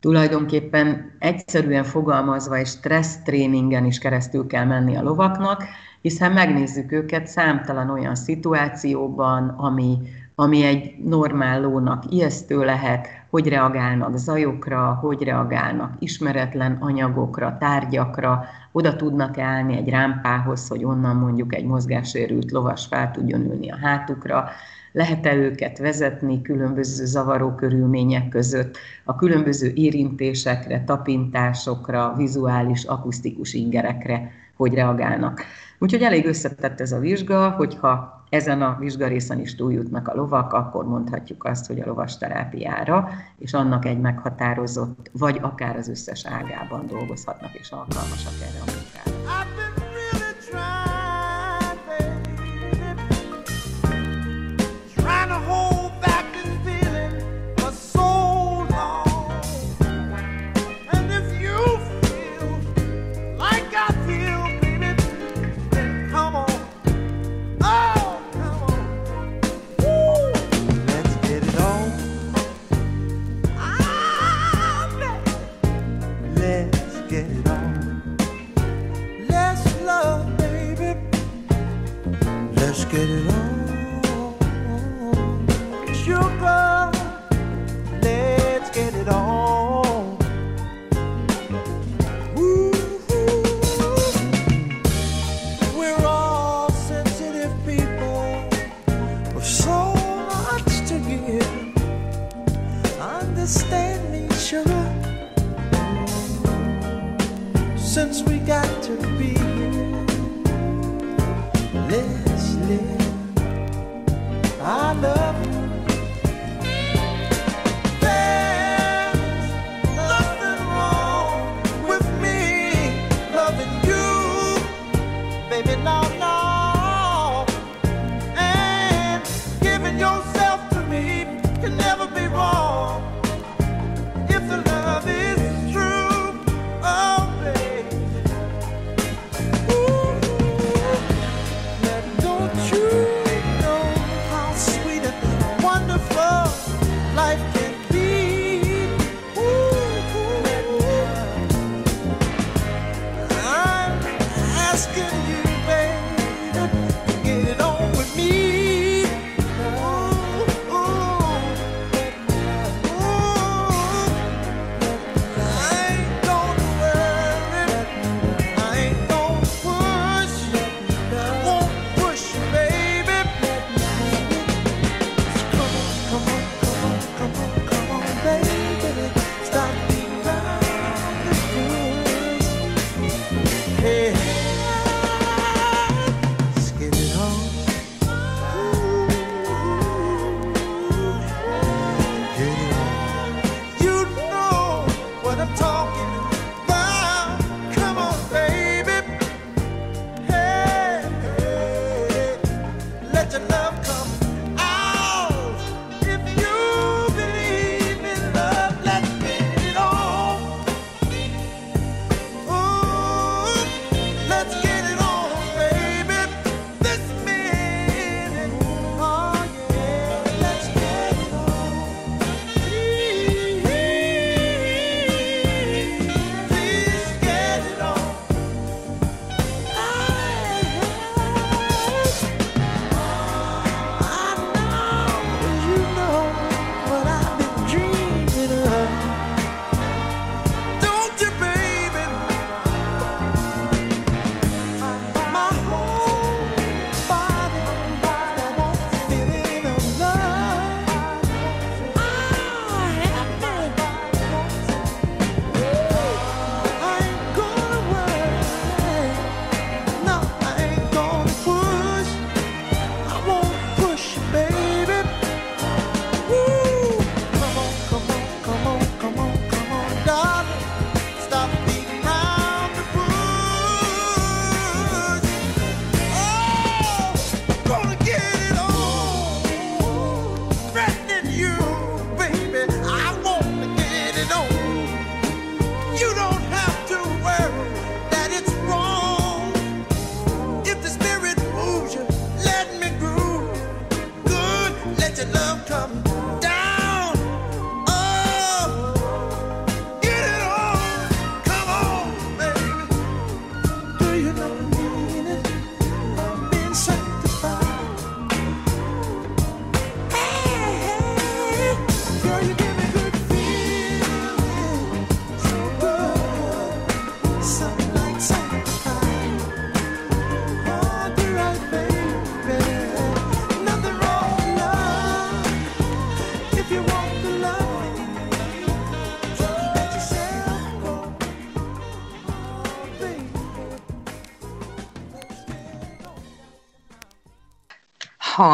tulajdonképpen 0.00 1.16
egyszerűen 1.18 1.84
fogalmazva 1.84 2.58
és 2.58 2.68
stressz 2.68 3.22
tréningen 3.22 3.84
is 3.84 3.98
keresztül 3.98 4.46
kell 4.46 4.64
menni 4.64 4.96
a 4.96 5.02
lovaknak, 5.02 5.64
hiszen 6.00 6.32
megnézzük 6.32 6.92
őket 6.92 7.26
számtalan 7.26 7.90
olyan 7.90 8.14
szituációban, 8.14 9.48
ami, 9.48 9.98
ami 10.34 10.62
egy 10.62 10.94
normál 11.04 11.60
lónak 11.60 12.04
ijesztő 12.10 12.64
lehet, 12.64 13.21
hogy 13.32 13.48
reagálnak 13.48 14.16
zajokra, 14.16 14.98
hogy 15.00 15.22
reagálnak 15.22 15.92
ismeretlen 15.98 16.76
anyagokra, 16.80 17.56
tárgyakra, 17.60 18.44
oda 18.72 18.96
tudnak 18.96 19.38
állni 19.38 19.76
egy 19.76 19.88
rámpához, 19.88 20.68
hogy 20.68 20.84
onnan 20.84 21.16
mondjuk 21.16 21.54
egy 21.54 21.64
mozgássérült 21.64 22.50
lovas 22.50 22.86
fel 22.86 23.10
tudjon 23.10 23.40
ülni 23.40 23.70
a 23.70 23.78
hátukra, 23.82 24.48
lehet-e 24.92 25.34
őket 25.34 25.78
vezetni 25.78 26.42
különböző 26.42 27.04
zavaró 27.04 27.54
körülmények 27.54 28.28
között, 28.28 28.78
a 29.04 29.16
különböző 29.16 29.72
érintésekre, 29.74 30.84
tapintásokra, 30.84 32.14
vizuális, 32.16 32.84
akusztikus 32.84 33.54
ingerekre, 33.54 34.30
hogy 34.56 34.74
reagálnak. 34.74 35.42
Úgyhogy 35.78 36.02
elég 36.02 36.26
összetett 36.26 36.80
ez 36.80 36.92
a 36.92 36.98
vizsga, 36.98 37.50
hogyha 37.50 38.21
ezen 38.32 38.62
a 38.62 38.76
vizsgarészen 38.78 39.40
is 39.40 39.54
túljutnak 39.54 40.08
a 40.08 40.14
lovak, 40.14 40.52
akkor 40.52 40.84
mondhatjuk 40.84 41.44
azt, 41.44 41.66
hogy 41.66 41.80
a 41.80 41.86
lovas 41.86 42.18
terápiára, 42.18 43.08
és 43.38 43.52
annak 43.52 43.84
egy 43.84 44.00
meghatározott, 44.00 45.10
vagy 45.12 45.38
akár 45.42 45.76
az 45.76 45.88
összes 45.88 46.26
ágában 46.26 46.86
dolgozhatnak 46.86 47.54
és 47.54 47.70
alkalmasak 47.70 48.32
erre 48.40 48.60
a 48.60 48.70
munkára. 48.70 50.01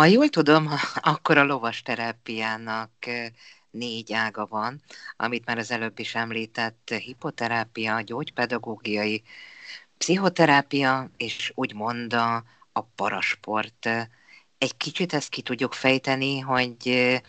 Jól 0.08 0.28
tudom, 0.28 0.70
akkor 1.12 1.38
a 1.38 1.44
lovas 1.44 1.82
terápiának 1.82 2.90
négy 3.70 4.12
ága 4.12 4.46
van, 4.46 4.82
amit 5.16 5.44
már 5.44 5.58
az 5.58 5.70
előbb 5.70 5.98
is 5.98 6.14
említett, 6.14 6.94
hipoterápia, 7.04 8.00
gyógypedagógiai, 8.00 9.22
pszichoterápia, 9.98 11.10
és 11.16 11.52
úgymond 11.54 12.12
a, 12.12 12.44
a 12.72 12.80
parasport. 12.82 13.86
Egy 14.58 14.76
kicsit 14.76 15.14
ezt 15.14 15.28
ki 15.28 15.42
tudjuk 15.42 15.72
fejteni, 15.72 16.38
hogy 16.38 17.20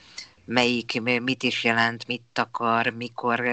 melyik 0.45 1.01
mit 1.01 1.43
is 1.43 1.63
jelent, 1.63 2.07
mit 2.07 2.39
akar, 2.39 2.87
mikor, 2.87 3.43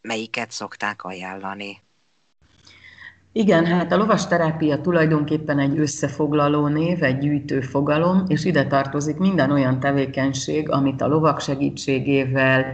melyiket 0.00 0.50
szokták 0.50 1.04
ajánlani. 1.04 1.83
Igen, 3.36 3.66
hát 3.66 3.92
a 3.92 3.96
lovas 3.96 4.26
terápia 4.26 4.80
tulajdonképpen 4.80 5.58
egy 5.58 5.78
összefoglaló 5.78 6.66
név, 6.66 7.02
egy 7.02 7.18
gyűjtő 7.18 7.60
fogalom, 7.60 8.24
és 8.26 8.44
ide 8.44 8.66
tartozik 8.66 9.16
minden 9.16 9.50
olyan 9.50 9.80
tevékenység, 9.80 10.70
amit 10.70 11.00
a 11.00 11.06
lovak 11.06 11.40
segítségével 11.40 12.64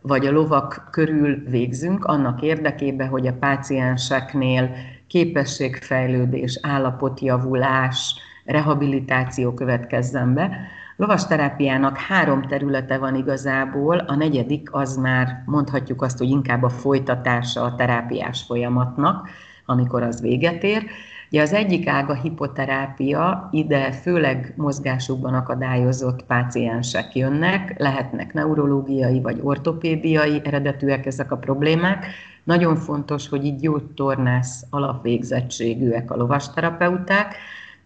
vagy 0.00 0.26
a 0.26 0.32
lovak 0.32 0.88
körül 0.90 1.42
végzünk, 1.48 2.04
annak 2.04 2.42
érdekében, 2.42 3.08
hogy 3.08 3.26
a 3.26 3.32
pácienseknél 3.32 4.70
képességfejlődés, 5.06 6.58
állapotjavulás, 6.62 8.14
rehabilitáció 8.44 9.54
következzen 9.54 10.34
be. 10.34 10.56
Lovas 10.96 11.26
terápiának 11.26 11.98
három 11.98 12.42
területe 12.42 12.98
van 12.98 13.14
igazából, 13.14 13.98
a 13.98 14.14
negyedik 14.14 14.68
az 14.72 14.96
már 14.96 15.42
mondhatjuk 15.46 16.02
azt, 16.02 16.18
hogy 16.18 16.28
inkább 16.28 16.62
a 16.62 16.68
folytatása 16.68 17.62
a 17.62 17.74
terápiás 17.74 18.42
folyamatnak, 18.42 19.28
amikor 19.66 20.02
az 20.02 20.20
véget 20.20 20.62
ér. 20.62 20.84
Ugye 21.30 21.42
az 21.42 21.52
egyik 21.52 21.86
ág 21.86 22.10
a 22.10 22.14
hipoterápia, 22.14 23.48
ide 23.52 23.92
főleg 23.92 24.54
mozgásukban 24.56 25.34
akadályozott 25.34 26.24
páciensek 26.24 27.14
jönnek, 27.14 27.74
lehetnek 27.78 28.32
neurológiai 28.32 29.20
vagy 29.20 29.40
ortopédiai 29.42 30.40
eredetűek 30.44 31.06
ezek 31.06 31.32
a 31.32 31.36
problémák. 31.36 32.06
Nagyon 32.44 32.76
fontos, 32.76 33.28
hogy 33.28 33.44
így 33.44 33.60
gyógytornász 33.60 34.64
alapvégzettségűek 34.70 36.10
a 36.10 36.16
lovasterapeuták, 36.16 37.36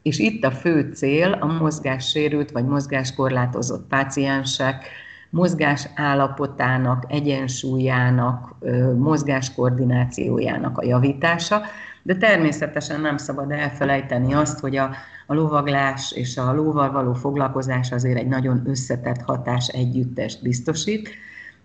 és 0.03 0.19
itt 0.19 0.45
a 0.45 0.51
fő 0.51 0.93
cél 0.95 1.33
a 1.33 1.47
mozgássérült 1.47 2.51
vagy 2.51 2.64
mozgáskorlátozott 2.64 3.87
páciensek 3.88 4.88
mozgás 5.31 5.88
állapotának, 5.95 7.05
egyensúlyának, 7.09 8.55
mozgáskoordinációjának 8.97 10.79
a 10.79 10.85
javítása, 10.85 11.61
de 12.03 12.17
természetesen 12.17 13.01
nem 13.01 13.17
szabad 13.17 13.51
elfelejteni 13.51 14.35
azt, 14.35 14.61
hogy 14.61 14.77
a, 14.77 14.91
a 15.27 15.35
lovaglás 15.35 16.12
és 16.12 16.37
a 16.37 16.53
lóval 16.53 16.93
való 16.93 17.12
foglalkozás 17.12 17.93
azért 17.93 18.19
egy 18.19 18.29
nagyon 18.29 18.62
összetett 18.64 19.21
hatás 19.21 19.69
együttest 19.69 20.43
biztosít, 20.43 21.09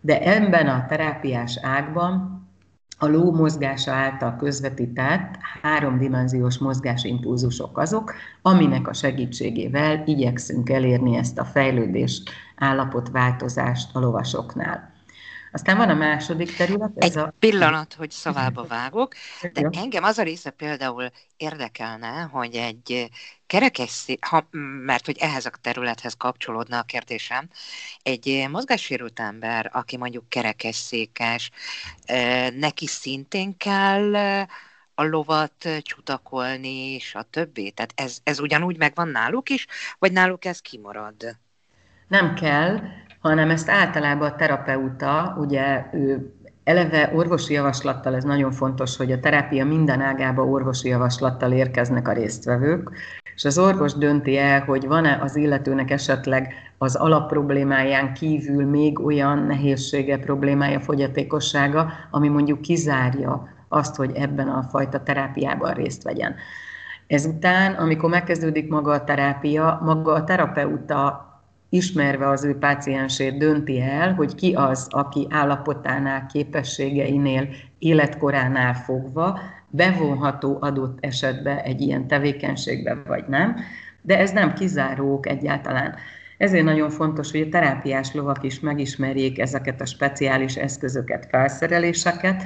de 0.01 0.21
ebben 0.21 0.67
a 0.67 0.85
terápiás 0.87 1.59
ágban 1.61 2.41
a 2.97 3.07
ló 3.07 3.31
mozgása 3.31 3.91
által 3.91 4.35
közvetített 4.35 5.37
háromdimenziós 5.61 6.57
mozgásimpulzusok 6.57 7.77
azok, 7.77 8.13
aminek 8.41 8.87
a 8.87 8.93
segítségével 8.93 10.03
igyekszünk 10.05 10.69
elérni 10.69 11.17
ezt 11.17 11.39
a 11.39 11.45
fejlődést, 11.45 12.29
állapotváltozást 12.63 13.95
a 13.95 13.99
lovasoknál. 13.99 14.91
Aztán 15.51 15.77
van 15.77 15.89
a 15.89 15.93
második 15.93 16.55
terület. 16.55 16.91
Ez 16.95 17.09
Egy 17.09 17.17
a... 17.17 17.33
pillanat, 17.39 17.93
hogy 17.93 18.11
szavába 18.11 18.63
vágok, 18.63 19.13
de 19.53 19.69
engem 19.71 20.03
az 20.03 20.17
a 20.17 20.23
része 20.23 20.49
például 20.49 21.09
érdekelne, 21.37 22.21
hogy 22.21 22.55
egy 22.55 23.09
kerekesszék, 23.47 24.25
ha, 24.25 24.47
mert 24.85 25.05
hogy 25.05 25.17
ehhez 25.19 25.45
a 25.45 25.51
területhez 25.61 26.13
kapcsolódna 26.13 26.77
a 26.77 26.83
kérdésem, 26.83 27.49
egy 28.03 28.47
mozgássérült 28.49 29.19
ember, 29.19 29.69
aki 29.73 29.97
mondjuk 29.97 30.29
kerekesszékes, 30.29 31.51
neki 32.53 32.87
szintén 32.87 33.57
kell 33.57 34.15
a 34.95 35.03
lovat 35.03 35.69
csutakolni, 35.81 36.93
és 36.93 37.15
a 37.15 37.23
többi? 37.23 37.71
Tehát 37.71 37.93
ez, 37.95 38.17
ez 38.23 38.39
ugyanúgy 38.39 38.77
megvan 38.77 39.07
náluk 39.07 39.49
is, 39.49 39.67
vagy 39.99 40.11
náluk 40.11 40.45
ez 40.45 40.59
kimarad? 40.59 41.37
Nem 42.13 42.33
kell, 42.33 42.79
hanem 43.19 43.49
ezt 43.49 43.69
általában 43.69 44.27
a 44.27 44.35
terapeuta, 44.35 45.35
ugye 45.39 45.85
ő 45.93 46.33
eleve 46.63 47.11
orvosi 47.15 47.53
javaslattal, 47.53 48.15
ez 48.15 48.23
nagyon 48.23 48.51
fontos, 48.51 48.97
hogy 48.97 49.11
a 49.11 49.19
terápia 49.19 49.65
minden 49.65 50.01
ágába 50.01 50.43
orvosi 50.43 50.87
javaslattal 50.87 51.51
érkeznek 51.51 52.07
a 52.07 52.13
résztvevők, 52.13 52.91
és 53.35 53.45
az 53.45 53.57
orvos 53.57 53.93
dönti 53.93 54.37
el, 54.37 54.61
hogy 54.61 54.87
van-e 54.87 55.19
az 55.21 55.35
illetőnek 55.35 55.91
esetleg 55.91 56.53
az 56.77 56.95
alapproblémáján 56.95 58.13
kívül 58.13 58.65
még 58.65 58.99
olyan 58.99 59.37
nehézsége, 59.37 60.17
problémája, 60.17 60.79
fogyatékossága, 60.79 61.91
ami 62.11 62.27
mondjuk 62.27 62.61
kizárja 62.61 63.47
azt, 63.67 63.95
hogy 63.95 64.11
ebben 64.15 64.47
a 64.47 64.63
fajta 64.63 65.03
terápiában 65.03 65.73
részt 65.73 66.03
vegyen. 66.03 66.35
Ezután, 67.07 67.73
amikor 67.73 68.09
megkezdődik 68.09 68.69
maga 68.69 68.91
a 68.91 69.03
terápia, 69.03 69.81
maga 69.83 70.13
a 70.13 70.23
terapeuta 70.23 71.31
ismerve 71.73 72.29
az 72.29 72.43
ő 72.43 72.57
páciensét 72.57 73.37
dönti 73.37 73.81
el, 73.81 74.13
hogy 74.13 74.35
ki 74.35 74.53
az, 74.53 74.87
aki 74.89 75.27
állapotánál, 75.29 76.25
képességeinél, 76.25 77.47
életkoránál 77.79 78.73
fogva 78.73 79.39
bevonható 79.69 80.57
adott 80.61 80.97
esetben 81.01 81.57
egy 81.57 81.81
ilyen 81.81 82.07
tevékenységbe, 82.07 83.01
vagy 83.07 83.23
nem. 83.27 83.55
De 84.01 84.19
ez 84.19 84.31
nem 84.31 84.53
kizárók 84.53 85.27
egyáltalán. 85.27 85.95
Ezért 86.37 86.63
nagyon 86.63 86.89
fontos, 86.89 87.31
hogy 87.31 87.41
a 87.41 87.49
terápiás 87.49 88.13
lovak 88.13 88.43
is 88.43 88.59
megismerjék 88.59 89.39
ezeket 89.39 89.81
a 89.81 89.85
speciális 89.85 90.55
eszközöket, 90.55 91.27
felszereléseket, 91.29 92.43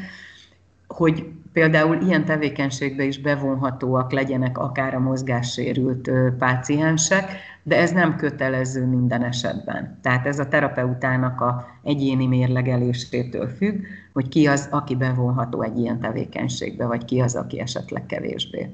hogy 0.87 1.25
például 1.53 2.01
ilyen 2.01 2.25
tevékenységbe 2.25 3.03
is 3.03 3.19
bevonhatóak 3.19 4.11
legyenek 4.11 4.57
akár 4.57 4.93
a 4.93 4.99
mozgássérült 4.99 6.09
páciensek, 6.37 7.31
de 7.63 7.77
ez 7.77 7.91
nem 7.91 8.15
kötelező 8.15 8.85
minden 8.85 9.23
esetben. 9.23 9.99
Tehát 10.01 10.25
ez 10.25 10.39
a 10.39 10.47
terapeutának 10.47 11.41
a 11.41 11.67
egyéni 11.83 12.27
mérlegelésétől 12.27 13.47
függ, 13.47 13.83
hogy 14.13 14.27
ki 14.27 14.47
az, 14.47 14.67
aki 14.71 14.95
bevonható 14.95 15.61
egy 15.61 15.77
ilyen 15.77 15.99
tevékenységbe, 15.99 16.85
vagy 16.85 17.05
ki 17.05 17.19
az, 17.19 17.35
aki 17.35 17.59
esetleg 17.59 18.05
kevésbé. 18.05 18.69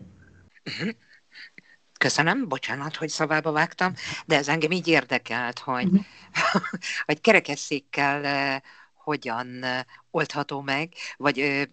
Mhm. 0.80 0.90
Köszönöm, 2.00 2.48
bocsánat, 2.48 2.96
hogy 2.96 3.10
szavába 3.10 3.52
vágtam, 3.52 3.94
de 4.26 4.36
ez 4.36 4.48
engem 4.48 4.72
így 4.72 4.88
érdekelt, 4.88 5.60
hogy, 5.60 5.86
uh-huh. 5.86 6.06
hogy 7.06 7.22
kerekesszékkel 7.22 8.62
hogyan 8.94 9.48
oldható 10.12 10.62
meg, 10.62 10.90
vagy 11.18 11.70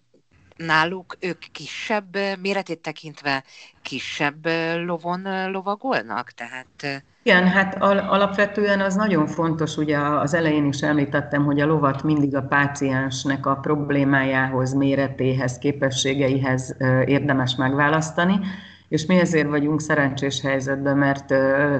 náluk 0.65 1.17
ők 1.19 1.39
kisebb 1.51 2.17
méretét 2.41 2.79
tekintve 2.79 3.43
kisebb 3.81 4.47
lovon 4.85 5.51
lovagolnak? 5.51 6.31
Tehát... 6.31 7.03
Igen, 7.23 7.47
hát 7.47 7.81
al- 7.81 8.09
alapvetően 8.09 8.81
az 8.81 8.95
nagyon 8.95 9.27
fontos, 9.27 9.77
ugye 9.77 9.97
az 9.97 10.33
elején 10.33 10.65
is 10.65 10.81
említettem, 10.81 11.45
hogy 11.45 11.59
a 11.59 11.65
lovat 11.65 12.03
mindig 12.03 12.35
a 12.35 12.41
páciensnek 12.41 13.45
a 13.45 13.55
problémájához, 13.55 14.73
méretéhez, 14.73 15.57
képességeihez 15.57 16.75
érdemes 17.05 17.55
megválasztani, 17.55 18.39
és 18.87 19.05
mi 19.05 19.19
ezért 19.19 19.47
vagyunk 19.47 19.81
szerencsés 19.81 20.41
helyzetben, 20.41 20.97
mert 20.97 21.33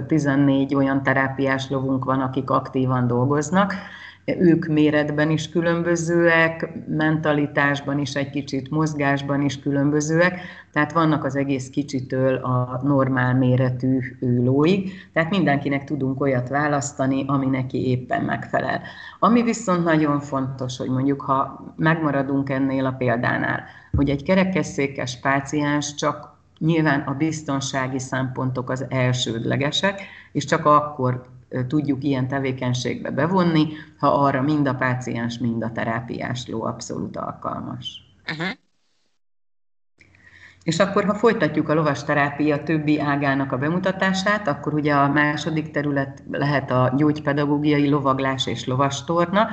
14 0.08 0.76
olyan 0.76 1.04
terápiás 1.04 1.70
lovunk 1.70 2.06
van, 2.06 2.22
akik 2.22 2.50
aktívan 2.50 3.08
dolgoznak, 3.08 3.74
ők 4.26 4.66
méretben 4.68 5.30
is 5.30 5.50
különbözőek, 5.50 6.70
mentalitásban 6.88 8.00
is 8.00 8.14
egy 8.14 8.30
kicsit, 8.30 8.70
mozgásban 8.70 9.42
is 9.42 9.60
különbözőek, 9.60 10.40
tehát 10.72 10.92
vannak 10.92 11.24
az 11.24 11.36
egész 11.36 11.70
kicsitől 11.70 12.36
a 12.36 12.82
normál 12.84 13.36
méretű 13.36 14.00
lóig, 14.20 14.92
tehát 15.14 15.30
mindenkinek 15.30 15.84
tudunk 15.84 16.22
olyat 16.22 16.50
választani, 16.50 17.24
ami 17.28 17.46
neki 17.46 17.90
éppen 17.90 18.24
megfelel. 18.24 18.82
Ami 19.20 19.44
viszont 19.44 19.84
nagyon 19.84 20.20
fontos, 20.20 20.78
hogy 20.78 20.90
mondjuk, 20.90 21.22
ha 21.22 21.66
megmaradunk 21.76 22.50
ennél 22.50 22.86
a 22.86 22.92
példánál, 22.92 23.64
hogy 23.96 24.10
egy 24.10 24.24
kerekesszékes 24.24 25.20
páciens 25.20 25.96
csak 25.96 26.30
nyilván 26.58 27.00
a 27.02 27.14
biztonsági 27.14 28.00
szempontok 28.00 28.70
az 28.70 28.86
elsődlegesek, 28.90 30.02
és 30.32 30.46
csak 30.46 30.66
akkor 30.66 31.22
tudjuk 31.68 32.04
ilyen 32.04 32.28
tevékenységbe 32.28 33.12
bevonni, 33.12 33.68
ha 33.98 34.08
arra 34.08 34.42
mind 34.42 34.68
a 34.68 34.76
páciens, 34.76 35.38
mind 35.38 35.64
a 35.64 35.72
terápiás 35.72 36.48
ló 36.48 36.64
abszolút 36.64 37.18
alkalmas. 37.18 38.16
Uh-huh. 38.32 38.48
És 40.64 40.80
akkor, 40.80 41.06
ha 41.06 41.14
folytatjuk 41.14 41.70
a 41.70 41.74
lovasterápia 41.74 42.64
többi 42.64 43.00
ágának 43.00 43.52
a 43.52 43.58
bemutatását, 43.58 44.48
akkor 44.48 44.74
ugye 44.74 44.94
a 44.94 45.08
második 45.08 45.72
terület 45.72 46.24
lehet 46.32 46.72
a 46.72 46.94
gyógypedagógiai 46.98 47.90
lovaglás 47.90 48.48
és 48.48 48.66
lovastorna. 48.66 49.48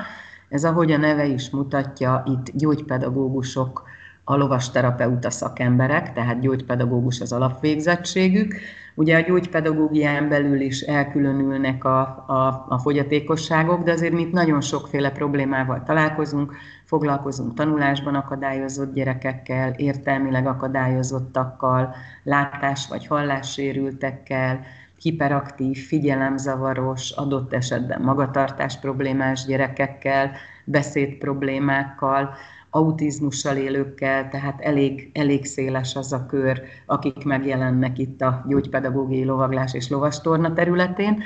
Ez, 0.49 0.65
ahogy 0.65 0.93
a 0.93 0.97
neve 0.97 1.27
is 1.27 1.51
mutatja, 1.51 2.23
itt 2.27 2.57
gyógypedagógusok 2.57 3.83
a 4.25 4.37
lovasterapeuta 4.37 5.31
szakemberek, 5.31 6.13
tehát 6.13 6.41
gyógypedagógus 6.41 7.21
az 7.21 7.33
alapvégzettségük. 7.33 8.55
Ugye 8.99 9.17
a 9.17 9.21
gyógypedagógián 9.21 10.29
belül 10.29 10.61
is 10.61 10.81
elkülönülnek 10.81 11.85
a, 11.85 12.01
a, 12.27 12.67
a 12.69 12.79
fogyatékosságok, 12.79 13.83
de 13.83 13.93
azért 13.93 14.13
mi 14.13 14.29
nagyon 14.33 14.61
sokféle 14.61 15.11
problémával 15.11 15.83
találkozunk, 15.83 16.55
foglalkozunk 16.85 17.55
tanulásban 17.55 18.15
akadályozott 18.15 18.95
gyerekekkel, 18.95 19.73
értelmileg 19.77 20.47
akadályozottakkal, 20.47 21.95
látás- 22.23 22.89
vagy 22.89 23.07
hallássérültekkel, 23.07 24.61
hiperaktív, 25.03 25.79
figyelemzavaros, 25.87 27.11
adott 27.11 27.53
esetben 27.53 28.01
magatartás 28.01 28.79
problémás 28.79 29.45
gyerekekkel, 29.45 30.31
beszéd 30.65 31.15
problémákkal, 31.15 32.35
autizmussal 32.71 33.57
élőkkel, 33.57 34.29
tehát 34.29 34.61
elég, 34.61 35.11
elég 35.15 35.45
széles 35.45 35.97
az 35.97 36.13
a 36.13 36.27
kör, 36.27 36.63
akik 36.87 37.25
megjelennek 37.25 37.99
itt 37.99 38.21
a 38.21 38.45
gyógypedagógiai 38.49 39.25
lovaglás 39.25 39.75
és 39.75 39.89
lovastorna 39.89 40.53
területén. 40.53 41.23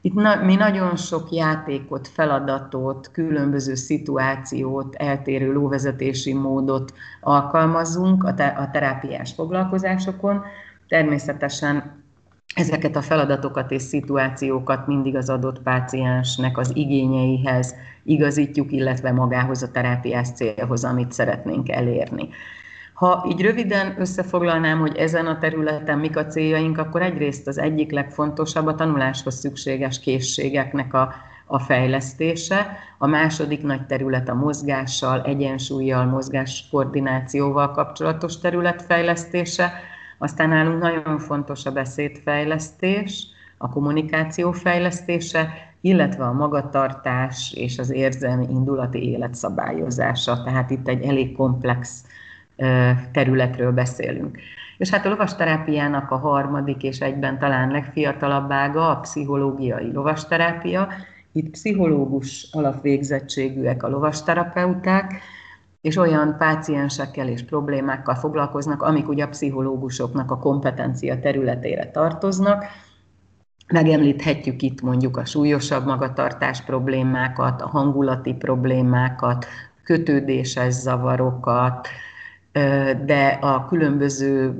Itt 0.00 0.14
na, 0.14 0.44
mi 0.44 0.54
nagyon 0.54 0.96
sok 0.96 1.30
játékot, 1.32 2.08
feladatot, 2.08 3.10
különböző 3.10 3.74
szituációt, 3.74 4.94
eltérő 4.94 5.52
lóvezetési 5.52 6.32
módot 6.32 6.92
alkalmazunk 7.20 8.24
a, 8.24 8.34
te, 8.34 8.46
a 8.46 8.70
terápiás 8.70 9.32
foglalkozásokon. 9.32 10.42
Természetesen 10.88 12.02
ezeket 12.60 12.96
a 12.96 13.02
feladatokat 13.02 13.70
és 13.70 13.82
szituációkat 13.82 14.86
mindig 14.86 15.16
az 15.16 15.28
adott 15.28 15.62
páciensnek 15.62 16.58
az 16.58 16.70
igényeihez 16.74 17.74
igazítjuk, 18.02 18.72
illetve 18.72 19.12
magához 19.12 19.62
a 19.62 19.70
terápiás 19.70 20.28
célhoz, 20.32 20.84
amit 20.84 21.12
szeretnénk 21.12 21.70
elérni. 21.70 22.28
Ha 22.94 23.26
így 23.28 23.40
röviden 23.40 23.94
összefoglalnám, 23.98 24.78
hogy 24.78 24.96
ezen 24.96 25.26
a 25.26 25.38
területen 25.38 25.98
mik 25.98 26.16
a 26.16 26.26
céljaink, 26.26 26.78
akkor 26.78 27.02
egyrészt 27.02 27.48
az 27.48 27.58
egyik 27.58 27.90
legfontosabb 27.90 28.66
a 28.66 28.74
tanuláshoz 28.74 29.34
szükséges 29.34 30.00
készségeknek 30.00 30.94
a, 30.94 31.14
a 31.46 31.58
fejlesztése, 31.58 32.76
a 32.98 33.06
második 33.06 33.62
nagy 33.62 33.86
terület 33.86 34.28
a 34.28 34.34
mozgással, 34.34 35.22
egyensúlyjal, 35.22 36.04
mozgás 36.04 36.68
koordinációval 36.70 37.70
kapcsolatos 37.70 38.38
terület 38.38 38.82
fejlesztése, 38.82 39.72
aztán 40.22 40.48
nálunk 40.48 40.82
nagyon 40.82 41.18
fontos 41.18 41.66
a 41.66 41.72
beszédfejlesztés, 41.72 43.26
a 43.58 43.68
kommunikáció 43.68 44.52
fejlesztése, 44.52 45.48
illetve 45.80 46.24
a 46.24 46.32
magatartás 46.32 47.52
és 47.56 47.78
az 47.78 47.90
érzelmi 47.90 48.46
indulati 48.50 49.10
élet 49.10 49.34
szabályozása. 49.34 50.42
Tehát 50.42 50.70
itt 50.70 50.88
egy 50.88 51.02
elég 51.02 51.36
komplex 51.36 52.04
területről 53.12 53.72
beszélünk. 53.72 54.38
És 54.78 54.90
hát 54.90 55.06
a 55.06 55.08
lovasterápiának 55.08 56.10
a 56.10 56.16
harmadik 56.16 56.82
és 56.82 56.98
egyben 56.98 57.38
talán 57.38 57.70
legfiatalabb 57.70 58.52
ága 58.52 58.88
a 58.88 59.00
pszichológiai 59.00 59.92
lovasterápia. 59.92 60.88
Itt 61.32 61.50
pszichológus 61.50 62.48
alapvégzettségűek 62.52 63.82
a 63.82 63.88
lovasterapeuták, 63.88 65.20
és 65.80 65.96
olyan 65.96 66.36
páciensekkel 66.38 67.28
és 67.28 67.44
problémákkal 67.44 68.14
foglalkoznak, 68.14 68.82
amik 68.82 69.08
ugye 69.08 69.24
a 69.24 69.28
pszichológusoknak 69.28 70.30
a 70.30 70.38
kompetencia 70.38 71.20
területére 71.20 71.90
tartoznak. 71.90 72.64
Megemlíthetjük 73.72 74.62
itt 74.62 74.80
mondjuk 74.80 75.16
a 75.16 75.24
súlyosabb 75.24 75.86
magatartás 75.86 76.62
problémákat, 76.62 77.62
a 77.62 77.68
hangulati 77.68 78.34
problémákat, 78.34 79.46
kötődéses 79.84 80.72
zavarokat, 80.72 81.88
de 83.04 83.38
a 83.40 83.64
különböző 83.64 84.58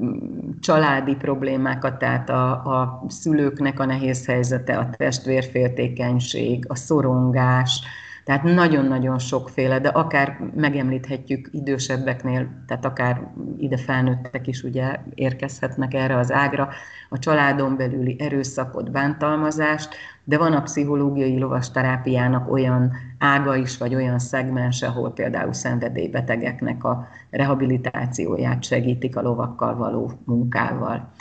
családi 0.60 1.16
problémákat, 1.16 1.98
tehát 1.98 2.30
a, 2.30 2.50
a 2.50 3.04
szülőknek 3.08 3.80
a 3.80 3.84
nehéz 3.84 4.26
helyzete, 4.26 4.78
a 4.78 4.90
testvérféltékenység, 4.90 6.64
a 6.68 6.74
szorongás, 6.74 7.82
tehát 8.24 8.42
nagyon-nagyon 8.42 9.18
sokféle, 9.18 9.78
de 9.78 9.88
akár 9.88 10.38
megemlíthetjük 10.54 11.48
idősebbeknél, 11.52 12.48
tehát 12.66 12.84
akár 12.84 13.30
ide 13.58 13.76
felnőttek 13.76 14.46
is 14.46 14.62
ugye 14.62 14.96
érkezhetnek 15.14 15.94
erre 15.94 16.16
az 16.16 16.32
ágra, 16.32 16.68
a 17.08 17.18
családon 17.18 17.76
belüli 17.76 18.16
erőszakot, 18.18 18.90
bántalmazást, 18.90 19.94
de 20.24 20.38
van 20.38 20.52
a 20.52 20.62
pszichológiai 20.62 21.38
lovasterápiának 21.38 22.52
olyan 22.52 22.92
ága 23.18 23.56
is, 23.56 23.78
vagy 23.78 23.94
olyan 23.94 24.18
szegmens, 24.18 24.82
ahol 24.82 25.12
például 25.12 25.52
szenvedélybetegeknek 25.52 26.84
a 26.84 27.08
rehabilitációját 27.30 28.64
segítik 28.64 29.16
a 29.16 29.22
lovakkal 29.22 29.76
való 29.76 30.12
munkával. 30.24 31.12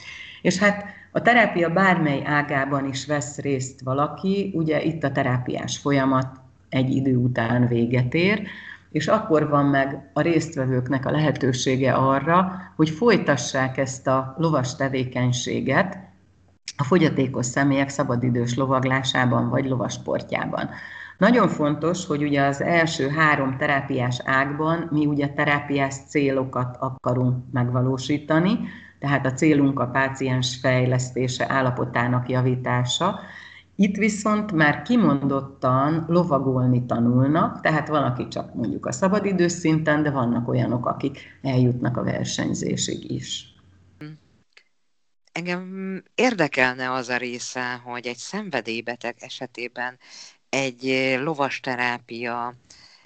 És 0.42 0.58
hát 0.58 0.86
a 1.12 1.22
terápia 1.22 1.70
bármely 1.70 2.22
ágában 2.26 2.86
is 2.86 3.06
vesz 3.06 3.38
részt 3.38 3.82
valaki, 3.82 4.52
ugye 4.56 4.84
itt 4.84 5.04
a 5.04 5.12
terápiás 5.12 5.78
folyamat 5.78 6.39
egy 6.70 6.90
idő 6.90 7.16
után 7.16 7.68
véget 7.68 8.14
ér, 8.14 8.48
és 8.92 9.08
akkor 9.08 9.50
van 9.50 9.66
meg 9.66 10.10
a 10.14 10.22
résztvevőknek 10.22 11.06
a 11.06 11.12
lehetősége 11.12 11.94
arra, 11.94 12.52
hogy 12.76 12.90
folytassák 12.90 13.78
ezt 13.78 14.08
a 14.08 14.36
lovas 14.38 14.76
tevékenységet 14.76 15.98
a 16.78 16.84
fogyatékos 16.84 17.46
személyek 17.46 17.90
szabadidős 17.90 18.56
lovaglásában 18.56 19.50
vagy 19.50 19.66
lovasportjában. 19.66 20.70
Nagyon 21.18 21.48
fontos, 21.48 22.06
hogy 22.06 22.24
ugye 22.24 22.42
az 22.42 22.62
első 22.62 23.10
három 23.10 23.58
terápiás 23.58 24.22
ágban 24.26 24.88
mi 24.92 25.06
ugye 25.06 25.28
terápiás 25.30 25.96
célokat 26.08 26.78
akarunk 26.80 27.44
megvalósítani, 27.52 28.60
tehát 29.00 29.26
a 29.26 29.34
célunk 29.34 29.80
a 29.80 29.88
páciens 29.88 30.56
fejlesztése, 30.62 31.46
állapotának 31.50 32.30
javítása, 32.30 33.20
itt 33.80 33.96
viszont 33.96 34.52
már 34.52 34.82
kimondottan 34.82 36.06
lovagolni 36.08 36.86
tanulnak, 36.86 37.62
tehát 37.62 37.88
van, 37.88 38.04
aki 38.04 38.28
csak 38.28 38.54
mondjuk 38.54 38.86
a 38.86 38.92
szabadidős 38.92 39.52
szinten, 39.52 40.04
de 40.04 40.12
vannak 40.12 40.48
olyanok, 40.48 40.86
akik 40.86 41.20
eljutnak 41.42 41.98
a 41.98 42.04
versenyzésig 42.04 43.12
is. 43.12 43.54
Engem 45.32 46.04
érdekelne 46.16 46.92
az 46.92 47.10
a 47.10 47.18
része, 47.18 47.74
hogy 47.74 48.08
egy 48.08 48.18
szenvedélybeteg 48.18 49.16
esetében 49.20 49.98
egy 50.50 51.16
lovasterápia 51.24 52.54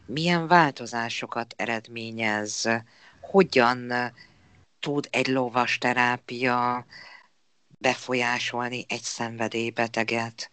milyen 0.05 0.47
változásokat 0.47 1.53
eredményez, 1.57 2.69
hogyan 3.21 3.91
tud 4.79 5.07
egy 5.11 5.27
lovasterápia 5.27 6.85
befolyásolni 7.67 8.85
egy 8.87 9.01
szenvedélybeteget 9.01 10.51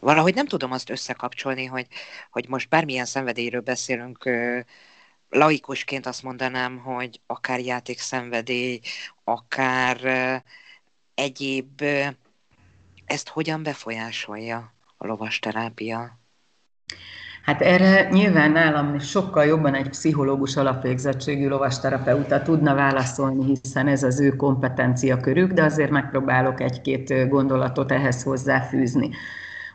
valahogy 0.00 0.34
nem 0.34 0.46
tudom 0.46 0.72
azt 0.72 0.90
összekapcsolni, 0.90 1.64
hogy, 1.64 1.86
hogy 2.30 2.48
most 2.48 2.68
bármilyen 2.68 3.04
szenvedélyről 3.04 3.60
beszélünk, 3.60 4.30
laikusként 5.28 6.06
azt 6.06 6.22
mondanám, 6.22 6.78
hogy 6.78 7.20
akár 7.26 7.60
játékszenvedély, 7.60 8.80
akár 9.24 9.98
egyéb, 11.14 11.82
ezt 13.06 13.28
hogyan 13.28 13.62
befolyásolja 13.62 14.72
a 14.96 15.06
lovasterápia? 15.06 16.18
Hát 17.44 17.60
erre 17.60 18.08
nyilván 18.08 18.50
nálam 18.50 18.98
sokkal 18.98 19.44
jobban 19.44 19.74
egy 19.74 19.88
pszichológus 19.88 20.56
alapvégzettségű 20.56 21.48
lovasterapeuta 21.48 22.42
tudna 22.42 22.74
válaszolni, 22.74 23.44
hiszen 23.44 23.86
ez 23.86 24.02
az 24.02 24.20
ő 24.20 24.36
kompetencia 24.36 25.20
körük, 25.20 25.52
de 25.52 25.64
azért 25.64 25.90
megpróbálok 25.90 26.60
egy-két 26.60 27.28
gondolatot 27.28 27.92
ehhez 27.92 28.22
hozzáfűzni. 28.22 29.10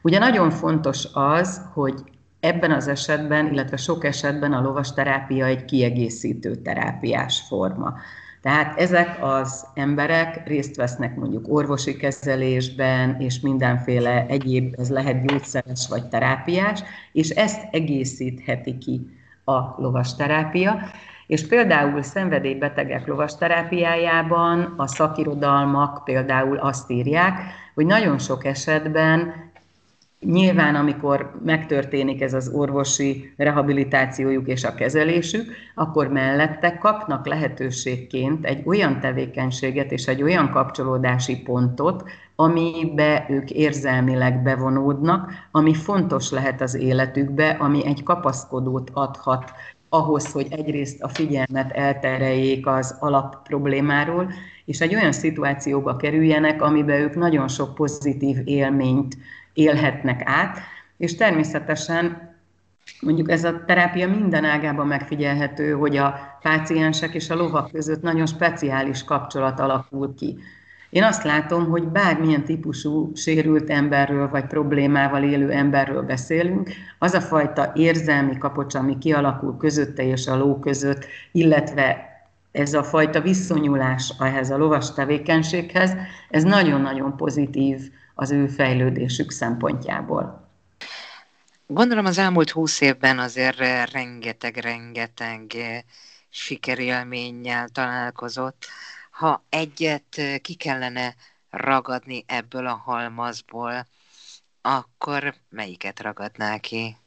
Ugye 0.06 0.20
nagyon 0.20 0.50
fontos 0.50 1.08
az, 1.14 1.62
hogy 1.74 2.04
ebben 2.40 2.72
az 2.72 2.88
esetben, 2.88 3.52
illetve 3.52 3.78
sok 3.78 4.04
esetben 4.04 4.54
a 4.54 4.62
lovasterápia 4.62 5.46
egy 5.46 5.66
kiegészítő 5.66 6.56
terápiás 6.56 7.44
forma. 7.48 7.94
Tehát 8.42 8.80
ezek 8.80 9.18
az 9.22 9.68
emberek 9.74 10.48
részt 10.48 10.76
vesznek 10.76 11.16
mondjuk 11.16 11.46
orvosi 11.48 11.96
kezelésben, 11.96 13.16
és 13.20 13.40
mindenféle 13.40 14.26
egyéb, 14.28 14.76
ez 14.78 14.90
lehet 14.90 15.26
gyógyszeres 15.26 15.88
vagy 15.90 16.08
terápiás, 16.08 16.84
és 17.12 17.30
ezt 17.30 17.68
egészítheti 17.72 18.78
ki 18.78 19.10
a 19.46 19.82
lovasterápia. 19.82 20.80
És 21.28 21.48
például 21.48 22.02
szenvedélybetegek 22.02 23.08
lovasterápiájában 23.08 24.74
a 24.78 24.88
szakirodalmak 24.88 26.04
például 26.04 26.58
azt 26.58 26.92
írják, 26.92 27.40
hogy 27.74 27.86
nagyon 27.86 28.18
sok 28.18 28.46
esetben 28.46 29.45
Nyilván, 30.26 30.76
amikor 30.76 31.32
megtörténik 31.44 32.22
ez 32.22 32.34
az 32.34 32.52
orvosi 32.54 33.34
rehabilitációjuk 33.38 34.48
és 34.48 34.64
a 34.64 34.76
kezelésük, 34.76 35.52
akkor 35.76 36.08
mellette 36.08 36.78
kapnak 36.78 37.28
lehetőségként 37.28 38.46
egy 38.46 38.62
olyan 38.66 39.00
tevékenységet 39.00 39.92
és 39.92 40.06
egy 40.06 40.22
olyan 40.22 40.50
kapcsolódási 40.50 41.38
pontot, 41.38 42.04
amibe 42.36 43.26
ők 43.30 43.52
érzelmileg 43.52 44.44
bevonódnak, 44.44 45.32
ami 45.52 45.74
fontos 45.74 46.32
lehet 46.32 46.62
az 46.62 46.76
életükbe, 46.76 47.50
ami 47.50 47.86
egy 47.86 48.04
kapaszkodót 48.04 48.90
adhat 48.94 49.52
ahhoz, 49.90 50.32
hogy 50.32 50.48
egyrészt 50.50 51.02
a 51.02 51.08
figyelmet 51.08 51.72
eltereljék 51.72 52.68
az 52.68 52.98
alap 53.00 53.48
problémáról, 53.48 54.32
és 54.66 54.80
egy 54.80 54.96
olyan 54.96 55.12
szituációba 55.12 55.96
kerüljenek, 55.96 56.62
amiben 56.62 57.02
ők 57.02 57.16
nagyon 57.16 57.48
sok 57.48 57.76
pozitív 57.76 58.38
élményt 58.46 59.18
élhetnek 59.56 60.22
át, 60.26 60.60
és 60.98 61.16
természetesen 61.16 62.34
mondjuk 63.02 63.32
ez 63.32 63.44
a 63.44 63.64
terápia 63.66 64.10
minden 64.10 64.46
ágában 64.46 64.88
megfigyelhető, 64.88 65.72
hogy 65.72 65.98
a 65.98 66.38
páciensek 66.42 67.14
és 67.14 67.30
a 67.30 67.36
lovak 67.36 67.72
között 67.72 68.02
nagyon 68.02 68.26
speciális 68.26 69.04
kapcsolat 69.04 69.60
alakul 69.60 70.14
ki. 70.16 70.38
Én 70.90 71.04
azt 71.04 71.24
látom, 71.24 71.70
hogy 71.70 71.88
bármilyen 71.88 72.44
típusú 72.44 73.12
sérült 73.16 73.70
emberről 73.70 74.30
vagy 74.30 74.46
problémával 74.46 75.24
élő 75.24 75.52
emberről 75.52 76.02
beszélünk, 76.02 76.70
az 77.00 77.14
a 77.14 77.22
fajta 77.22 77.72
érzelmi 77.76 78.38
kapocs, 78.38 78.76
ami 78.76 78.98
kialakul 78.98 79.58
közötte 79.58 80.04
és 80.04 80.28
a 80.28 80.38
ló 80.38 80.60
között, 80.60 81.06
illetve 81.32 82.14
ez 82.52 82.74
a 82.74 82.84
fajta 82.84 83.22
viszonyulás 83.22 84.14
ehhez 84.20 84.52
a 84.52 84.58
lovas 84.58 84.94
tevékenységhez, 84.94 85.96
ez 86.30 86.44
nagyon-nagyon 86.44 87.18
pozitív 87.18 87.80
az 88.16 88.32
ő 88.32 88.48
fejlődésük 88.48 89.32
szempontjából. 89.32 90.50
Gondolom 91.68 92.06
az 92.06 92.18
elmúlt 92.18 92.50
húsz 92.50 92.82
évben 92.82 93.20
azért 93.20 93.92
rengeteg-rengeteg 93.92 95.54
sikerélménnyel 96.30 97.68
találkozott. 97.68 98.66
Ha 99.12 99.44
egyet 99.50 100.22
ki 100.42 100.54
kellene 100.54 101.16
ragadni 101.50 102.24
ebből 102.28 102.68
a 102.68 102.82
halmazból, 102.86 103.86
akkor 104.62 105.34
melyiket 105.50 106.02
ragadná 106.02 106.58
ki? 106.58 106.98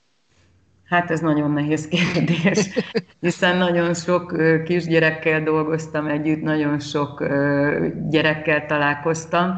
Hát 0.84 1.10
ez 1.10 1.20
nagyon 1.20 1.50
nehéz 1.50 1.88
kérdés, 1.88 2.68
hiszen 3.20 3.56
nagyon 3.56 3.94
sok 3.94 4.34
kisgyerekkel 4.64 5.42
dolgoztam 5.42 6.06
együtt, 6.06 6.42
nagyon 6.42 6.80
sok 6.80 7.18
gyerekkel 8.08 8.66
találkoztam. 8.66 9.56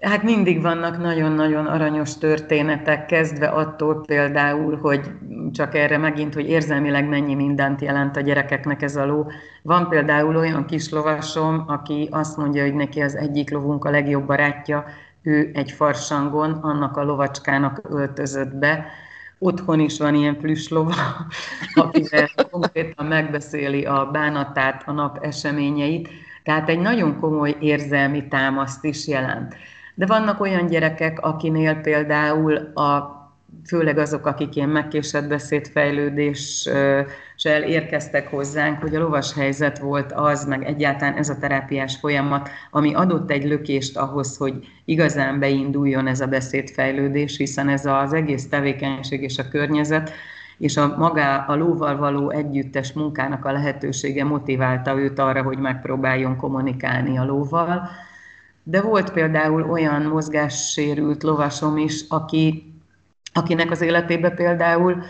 Hát 0.00 0.22
mindig 0.22 0.62
vannak 0.62 0.98
nagyon-nagyon 0.98 1.66
aranyos 1.66 2.18
történetek, 2.18 3.06
kezdve 3.06 3.46
attól 3.46 4.00
például, 4.06 4.76
hogy 4.76 5.10
csak 5.52 5.74
erre 5.74 5.98
megint, 5.98 6.34
hogy 6.34 6.48
érzelmileg 6.48 7.08
mennyi 7.08 7.34
mindent 7.34 7.80
jelent 7.80 8.16
a 8.16 8.20
gyerekeknek 8.20 8.82
ez 8.82 8.96
a 8.96 9.06
ló. 9.06 9.26
Van 9.62 9.88
például 9.88 10.36
olyan 10.36 10.66
kis 10.66 10.90
lovasom, 10.90 11.64
aki 11.66 12.08
azt 12.10 12.36
mondja, 12.36 12.62
hogy 12.62 12.74
neki 12.74 13.00
az 13.00 13.14
egyik 13.16 13.50
lovunk 13.50 13.84
a 13.84 13.90
legjobb 13.90 14.26
barátja, 14.26 14.84
ő 15.22 15.50
egy 15.54 15.70
farsangon, 15.70 16.50
annak 16.50 16.96
a 16.96 17.04
lovacskának 17.04 17.80
öltözött 17.88 18.54
be, 18.54 18.86
Otthon 19.38 19.80
is 19.80 19.98
van 19.98 20.14
ilyen 20.14 20.36
plüslova, 20.36 20.94
akivel 21.74 22.28
konkrétan 22.50 23.06
megbeszéli 23.06 23.84
a 23.84 24.08
bánatát, 24.12 24.82
a 24.86 24.92
nap 24.92 25.24
eseményeit, 25.24 26.08
tehát 26.42 26.68
egy 26.68 26.78
nagyon 26.78 27.20
komoly 27.20 27.56
érzelmi 27.60 28.28
támaszt 28.28 28.84
is 28.84 29.06
jelent. 29.06 29.56
De 29.98 30.06
vannak 30.06 30.40
olyan 30.40 30.66
gyerekek, 30.66 31.20
akinél 31.20 31.74
például 31.74 32.56
a 32.56 33.14
főleg 33.66 33.98
azok, 33.98 34.26
akik 34.26 34.56
ilyen 34.56 34.68
megkésett 34.68 35.28
beszédfejlődéssel 35.28 37.62
érkeztek 37.66 38.30
hozzánk, 38.30 38.80
hogy 38.80 38.94
a 38.94 38.98
lovas 38.98 39.34
helyzet 39.34 39.78
volt 39.78 40.12
az, 40.12 40.44
meg 40.44 40.64
egyáltalán 40.64 41.16
ez 41.16 41.28
a 41.28 41.38
terápiás 41.38 41.96
folyamat, 41.96 42.48
ami 42.70 42.94
adott 42.94 43.30
egy 43.30 43.44
lökést 43.44 43.96
ahhoz, 43.96 44.36
hogy 44.36 44.66
igazán 44.84 45.38
beinduljon 45.38 46.06
ez 46.06 46.20
a 46.20 46.26
beszédfejlődés, 46.26 47.36
hiszen 47.36 47.68
ez 47.68 47.86
az 47.86 48.12
egész 48.12 48.48
tevékenység 48.48 49.22
és 49.22 49.38
a 49.38 49.48
környezet, 49.48 50.10
és 50.58 50.76
a 50.76 50.94
maga 50.96 51.38
a 51.38 51.54
lóval 51.54 51.96
való 51.96 52.30
együttes 52.30 52.92
munkának 52.92 53.44
a 53.44 53.52
lehetősége 53.52 54.24
motiválta 54.24 54.98
őt 54.98 55.18
arra, 55.18 55.42
hogy 55.42 55.58
megpróbáljon 55.58 56.36
kommunikálni 56.36 57.18
a 57.18 57.24
lóval. 57.24 57.88
De 58.68 58.80
volt 58.80 59.12
például 59.12 59.70
olyan 59.70 60.02
mozgássérült 60.02 61.22
lovasom 61.22 61.76
is, 61.76 62.04
aki 62.08 62.70
akinek 63.32 63.70
az 63.70 63.80
életébe 63.80 64.30
például 64.30 65.02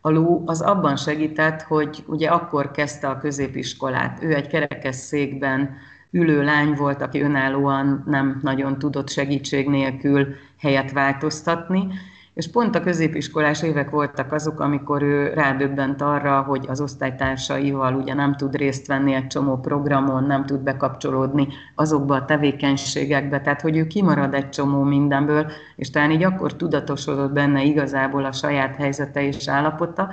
a 0.00 0.10
ló 0.10 0.42
az 0.46 0.60
abban 0.60 0.96
segített, 0.96 1.62
hogy 1.62 2.04
ugye 2.06 2.28
akkor 2.28 2.70
kezdte 2.70 3.08
a 3.08 3.18
középiskolát. 3.18 4.22
Ő 4.22 4.34
egy 4.34 4.46
kerekes 4.46 4.96
székben 4.96 5.76
ülő 6.10 6.42
lány 6.42 6.74
volt, 6.74 7.02
aki 7.02 7.20
önállóan 7.20 8.02
nem 8.06 8.40
nagyon 8.42 8.78
tudott 8.78 9.10
segítség 9.10 9.68
nélkül 9.68 10.34
helyet 10.58 10.92
változtatni, 10.92 11.86
és 12.34 12.50
pont 12.50 12.74
a 12.74 12.80
középiskolás 12.80 13.62
évek 13.62 13.90
voltak 13.90 14.32
azok, 14.32 14.60
amikor 14.60 15.02
ő 15.02 15.32
rádöbbent 15.32 16.02
arra, 16.02 16.42
hogy 16.42 16.64
az 16.68 16.80
osztálytársaival 16.80 17.94
ugye 17.94 18.14
nem 18.14 18.36
tud 18.36 18.56
részt 18.56 18.86
venni 18.86 19.12
egy 19.12 19.26
csomó 19.26 19.56
programon, 19.56 20.24
nem 20.24 20.46
tud 20.46 20.60
bekapcsolódni 20.60 21.48
azokba 21.74 22.14
a 22.14 22.24
tevékenységekbe, 22.24 23.40
tehát 23.40 23.60
hogy 23.60 23.76
ő 23.76 23.86
kimarad 23.86 24.34
egy 24.34 24.48
csomó 24.48 24.82
mindenből, 24.82 25.50
és 25.76 25.90
talán 25.90 26.10
így 26.10 26.22
akkor 26.22 26.56
tudatosodott 26.56 27.32
benne 27.32 27.62
igazából 27.62 28.24
a 28.24 28.32
saját 28.32 28.76
helyzete 28.76 29.22
és 29.22 29.48
állapota, 29.48 30.10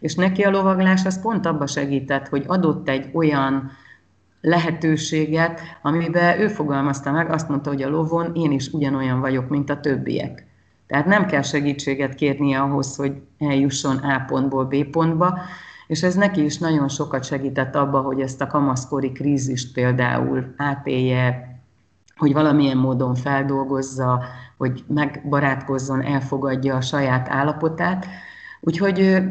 és 0.00 0.14
neki 0.14 0.42
a 0.42 0.50
lovaglás 0.50 1.04
az 1.04 1.20
pont 1.20 1.46
abba 1.46 1.66
segített, 1.66 2.28
hogy 2.28 2.44
adott 2.46 2.88
egy 2.88 3.10
olyan 3.12 3.70
lehetőséget, 4.40 5.60
amiben 5.82 6.40
ő 6.40 6.48
fogalmazta 6.48 7.10
meg, 7.10 7.30
azt 7.30 7.48
mondta, 7.48 7.70
hogy 7.70 7.82
a 7.82 7.88
lovon 7.88 8.34
én 8.34 8.52
is 8.52 8.68
ugyanolyan 8.68 9.20
vagyok, 9.20 9.48
mint 9.48 9.70
a 9.70 9.80
többiek. 9.80 10.47
Tehát 10.88 11.06
nem 11.06 11.26
kell 11.26 11.42
segítséget 11.42 12.14
kérnie 12.14 12.60
ahhoz, 12.60 12.96
hogy 12.96 13.22
eljusson 13.38 13.96
A 13.96 14.24
pontból 14.26 14.64
B 14.64 14.84
pontba, 14.84 15.38
és 15.86 16.02
ez 16.02 16.14
neki 16.14 16.44
is 16.44 16.58
nagyon 16.58 16.88
sokat 16.88 17.24
segített 17.24 17.74
abba, 17.74 18.00
hogy 18.00 18.20
ezt 18.20 18.40
a 18.40 18.46
kamaszkori 18.46 19.12
krízist 19.12 19.72
például 19.72 20.54
átélje, 20.56 21.56
hogy 22.16 22.32
valamilyen 22.32 22.76
módon 22.76 23.14
feldolgozza, 23.14 24.22
hogy 24.56 24.84
megbarátkozzon, 24.86 26.02
elfogadja 26.02 26.76
a 26.76 26.80
saját 26.80 27.28
állapotát. 27.28 28.06
Úgyhogy 28.60 29.22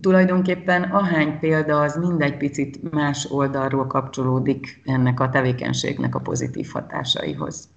tulajdonképpen 0.00 0.82
ahány 0.82 1.38
példa 1.38 1.80
az 1.80 1.96
mindegy 1.96 2.36
picit 2.36 2.92
más 2.92 3.30
oldalról 3.30 3.86
kapcsolódik 3.86 4.82
ennek 4.84 5.20
a 5.20 5.28
tevékenységnek 5.28 6.14
a 6.14 6.20
pozitív 6.20 6.68
hatásaihoz. 6.72 7.68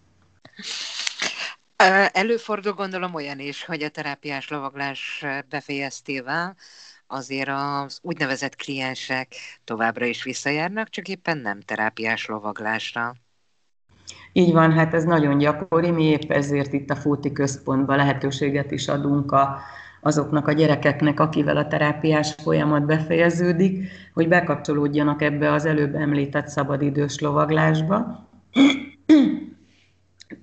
Előfordul 2.11 2.73
gondolom 2.73 3.13
olyan 3.13 3.39
is, 3.39 3.65
hogy 3.65 3.83
a 3.83 3.89
terápiás 3.89 4.49
lovaglás 4.49 5.25
befejeztével 5.49 6.55
azért 7.07 7.49
az 7.49 7.99
úgynevezett 8.01 8.55
kliensek 8.55 9.27
továbbra 9.63 10.05
is 10.05 10.23
visszajárnak, 10.23 10.89
csak 10.89 11.07
éppen 11.07 11.37
nem 11.37 11.61
terápiás 11.61 12.25
lovaglásra. 12.25 13.15
Így 14.33 14.53
van, 14.53 14.71
hát 14.71 14.93
ez 14.93 15.03
nagyon 15.03 15.37
gyakori, 15.37 15.91
mi 15.91 16.03
épp 16.03 16.31
ezért 16.31 16.73
itt 16.73 16.89
a 16.89 16.95
Fóti 16.95 17.31
Központban 17.31 17.97
lehetőséget 17.97 18.71
is 18.71 18.87
adunk 18.87 19.31
a, 19.31 19.59
azoknak 20.01 20.47
a 20.47 20.51
gyerekeknek, 20.51 21.19
akivel 21.19 21.57
a 21.57 21.67
terápiás 21.67 22.35
folyamat 22.43 22.85
befejeződik, 22.85 23.89
hogy 24.13 24.27
bekapcsolódjanak 24.27 25.21
ebbe 25.21 25.51
az 25.51 25.65
előbb 25.65 25.95
említett 25.95 26.47
szabadidős 26.47 27.19
lovaglásba 27.19 28.27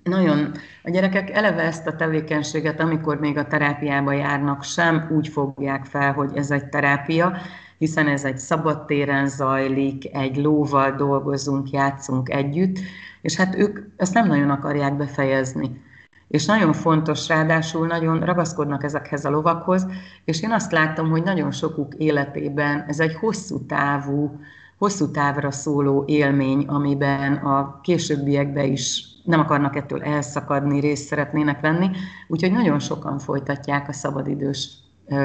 nagyon, 0.03 0.53
a 0.83 0.90
gyerekek 0.90 1.31
eleve 1.31 1.62
ezt 1.62 1.87
a 1.87 1.97
tevékenységet, 1.97 2.81
amikor 2.81 3.20
még 3.20 3.37
a 3.37 3.47
terápiába 3.47 4.12
járnak, 4.12 4.62
sem 4.62 5.09
úgy 5.11 5.29
fogják 5.29 5.85
fel, 5.85 6.12
hogy 6.12 6.31
ez 6.37 6.51
egy 6.51 6.68
terápia, 6.68 7.37
hiszen 7.79 8.09
ez 8.09 8.25
egy 8.25 8.38
szabad 8.38 8.87
téren 8.87 9.29
zajlik, 9.29 10.14
egy 10.14 10.37
lóval 10.37 10.90
dolgozunk, 10.90 11.70
játszunk 11.70 12.31
együtt, 12.31 12.79
és 13.23 13.37
hát 13.37 13.55
ők 13.59 13.79
ezt 13.97 14.14
nem 14.14 14.27
nagyon 14.27 14.51
akarják 14.51 14.97
befejezni. 14.97 15.83
És 16.29 16.47
nagyon 16.47 16.73
fontos, 16.73 17.29
ráadásul 17.29 17.87
nagyon 17.87 18.20
ragaszkodnak 18.20 18.85
ezekhez 18.85 19.25
a 19.25 19.31
lovakhoz, 19.31 19.87
és 20.25 20.42
én 20.42 20.53
azt 20.53 20.73
látom, 20.73 21.11
hogy 21.11 21.23
nagyon 21.23 21.51
sokuk 21.51 21.94
életében 21.94 22.85
ez 22.88 23.01
egy 23.01 23.14
hosszú 23.14 23.66
távú, 23.66 24.40
hosszú 24.79 25.11
távra 25.11 25.51
szóló 25.51 26.05
élmény, 26.07 26.66
amiben 26.66 27.35
a 27.35 27.81
későbbiekben 27.81 28.64
is 28.64 29.13
nem 29.25 29.41
akarnak 29.41 29.77
ettől 29.77 30.03
elszakadni, 30.03 30.81
részt 30.81 31.07
szeretnének 31.07 31.61
venni, 31.61 31.91
úgyhogy 32.29 32.53
nagyon 32.53 32.79
sokan 32.79 33.19
folytatják 33.19 33.89
a 33.89 33.93
szabadidős 33.93 34.69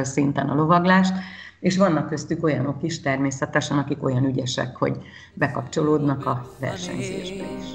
szinten 0.01 0.49
a 0.49 0.55
lovaglást, 0.55 1.13
és 1.59 1.77
vannak 1.77 2.09
köztük 2.09 2.43
olyanok 2.43 2.83
is 2.83 3.01
természetesen, 3.01 3.77
akik 3.77 4.03
olyan 4.03 4.25
ügyesek, 4.25 4.75
hogy 4.75 4.97
bekapcsolódnak 5.33 6.25
a 6.25 6.45
versenyzésbe 6.59 7.45
is. 7.59 7.65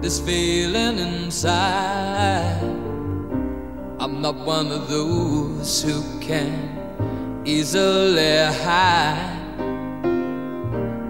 This 0.00 0.20
feeling 0.20 0.98
inside 0.98 2.88
I'm 3.98 4.20
not 4.20 4.46
one 4.46 4.70
of 4.72 4.88
those 4.88 5.82
who 5.82 6.00
can 6.26 6.78
easily 7.44 8.46
hide 8.46 9.40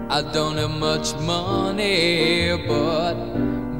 I 0.09 0.21
don't 0.33 0.57
have 0.57 0.77
much 0.77 1.13
money, 1.21 2.51
but 2.67 3.50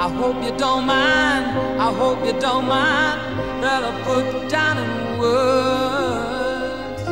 I 0.00 0.08
hope 0.08 0.40
you 0.44 0.56
don't 0.56 0.86
mind. 0.86 1.46
I 1.80 1.92
hope 1.92 2.24
you 2.24 2.32
don't 2.38 2.66
mind 2.68 3.18
that 3.64 3.82
I 3.82 3.90
put 4.04 4.48
down 4.48 4.78
in 4.78 5.18
words. 5.18 7.02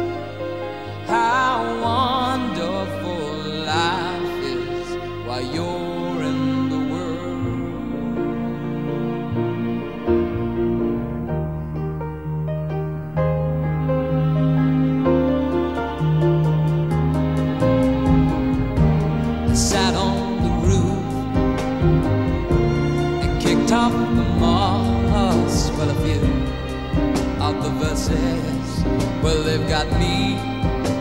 Well, 29.26 29.42
they've 29.42 29.68
got 29.68 29.88
me 29.98 30.38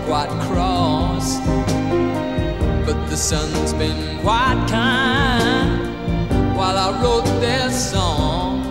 quite 0.08 0.30
cross, 0.48 1.38
but 2.84 2.98
the 3.08 3.16
sun's 3.16 3.72
been 3.74 4.20
quite 4.22 4.66
kind 4.68 6.58
while 6.58 6.76
I 6.76 7.00
wrote 7.04 7.26
this 7.40 7.92
song. 7.92 8.64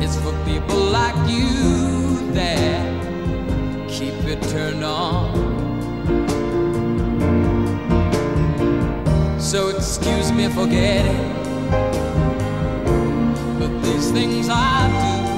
It's 0.00 0.14
for 0.14 0.32
people 0.44 0.78
like 0.78 1.16
you 1.28 2.30
that 2.34 2.86
keep 3.88 4.14
it 4.26 4.40
turned 4.44 4.84
on. 4.84 5.34
So 9.40 9.70
excuse 9.70 10.30
me 10.30 10.46
for 10.50 10.68
getting, 10.68 11.34
but 13.58 13.82
these 13.82 14.12
things 14.12 14.48
I 14.48 14.86
do, 15.02 15.37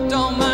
I 0.00 0.02
hope 0.02 0.10
you 0.12 0.16
don't 0.16 0.38
mind. 0.38 0.49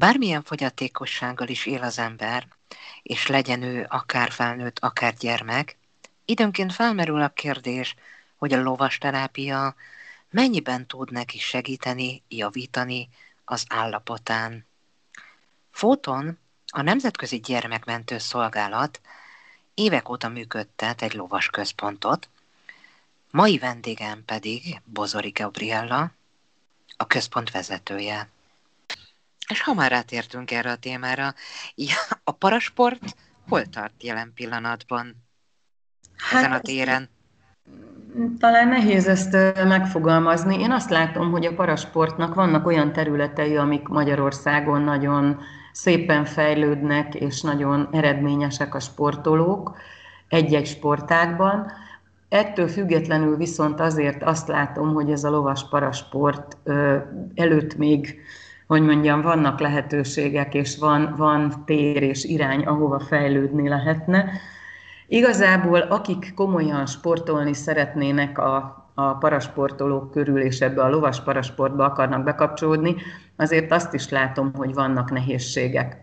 Bármilyen 0.00 0.42
fogyatékossággal 0.42 1.48
is 1.48 1.66
él 1.66 1.82
az 1.82 1.98
ember, 1.98 2.46
és 3.02 3.26
legyen 3.26 3.62
ő 3.62 3.86
akár 3.88 4.30
felnőtt, 4.30 4.78
akár 4.78 5.14
gyermek, 5.14 5.76
időnként 6.24 6.72
felmerül 6.72 7.22
a 7.22 7.28
kérdés, 7.28 7.94
hogy 8.36 8.52
a 8.52 8.62
lovasterápia 8.62 9.74
mennyiben 10.30 10.86
tud 10.86 11.10
neki 11.12 11.38
segíteni, 11.38 12.22
javítani 12.28 13.08
az 13.44 13.64
állapotán. 13.68 14.66
Fóton 15.70 16.38
a 16.72 16.82
Nemzetközi 16.82 17.38
Gyermekmentő 17.38 18.18
Szolgálat 18.18 19.00
évek 19.74 20.08
óta 20.08 20.28
működtet 20.28 21.02
egy 21.02 21.14
lovas 21.14 21.48
központot, 21.48 22.28
mai 23.30 23.58
vendégem 23.58 24.24
pedig 24.24 24.80
Bozori 24.84 25.30
Gabriella, 25.30 26.12
a 26.96 27.06
központ 27.06 27.50
vezetője. 27.50 28.28
És 29.50 29.62
ha 29.62 29.74
már 29.74 29.92
átértünk 29.92 30.50
erre 30.50 30.70
a 30.70 30.76
témára, 30.76 31.34
a 32.24 32.32
parasport 32.32 33.16
hol 33.48 33.66
tart 33.66 34.02
jelen 34.02 34.32
pillanatban 34.34 35.16
hát, 36.16 36.40
ezen 36.40 36.52
a 36.52 36.60
téren? 36.60 37.08
Talán 38.38 38.68
nehéz 38.68 39.06
ezt 39.06 39.32
megfogalmazni. 39.64 40.60
Én 40.60 40.70
azt 40.70 40.90
látom, 40.90 41.30
hogy 41.30 41.46
a 41.46 41.54
parasportnak 41.54 42.34
vannak 42.34 42.66
olyan 42.66 42.92
területei, 42.92 43.56
amik 43.56 43.88
Magyarországon 43.88 44.82
nagyon 44.82 45.40
szépen 45.72 46.24
fejlődnek, 46.24 47.14
és 47.14 47.40
nagyon 47.40 47.88
eredményesek 47.92 48.74
a 48.74 48.80
sportolók 48.80 49.76
egy-egy 50.28 50.66
sportágban. 50.66 51.72
Ettől 52.28 52.68
függetlenül 52.68 53.36
viszont 53.36 53.80
azért 53.80 54.22
azt 54.22 54.48
látom, 54.48 54.94
hogy 54.94 55.10
ez 55.10 55.24
a 55.24 55.30
lovas 55.30 55.68
parasport 55.68 56.56
előtt 57.34 57.76
még 57.76 58.20
hogy 58.70 58.82
mondjam, 58.82 59.20
vannak 59.20 59.60
lehetőségek, 59.60 60.54
és 60.54 60.78
van, 60.78 61.14
van 61.16 61.62
tér 61.64 62.02
és 62.02 62.24
irány, 62.24 62.62
ahova 62.62 63.00
fejlődni 63.00 63.68
lehetne. 63.68 64.30
Igazából 65.06 65.80
akik 65.80 66.32
komolyan 66.34 66.86
sportolni 66.86 67.54
szeretnének 67.54 68.38
a, 68.38 68.86
a 68.94 69.14
parasportolók 69.14 70.10
körül, 70.10 70.40
és 70.40 70.60
ebbe 70.60 70.82
a 70.82 70.88
lovas 70.88 71.22
parasportba 71.22 71.84
akarnak 71.84 72.24
bekapcsolódni, 72.24 72.96
azért 73.36 73.72
azt 73.72 73.94
is 73.94 74.08
látom, 74.08 74.54
hogy 74.54 74.74
vannak 74.74 75.10
nehézségek. 75.10 75.96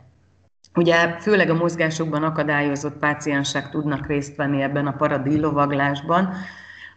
Ugye 0.76 1.16
főleg 1.20 1.50
a 1.50 1.54
mozgásokban 1.54 2.24
akadályozott 2.24 2.98
páciensek 2.98 3.70
tudnak 3.70 4.08
részt 4.08 4.36
venni 4.36 4.62
ebben 4.62 4.88
a 4.88 4.96
paradillovaglásban, 4.96 6.34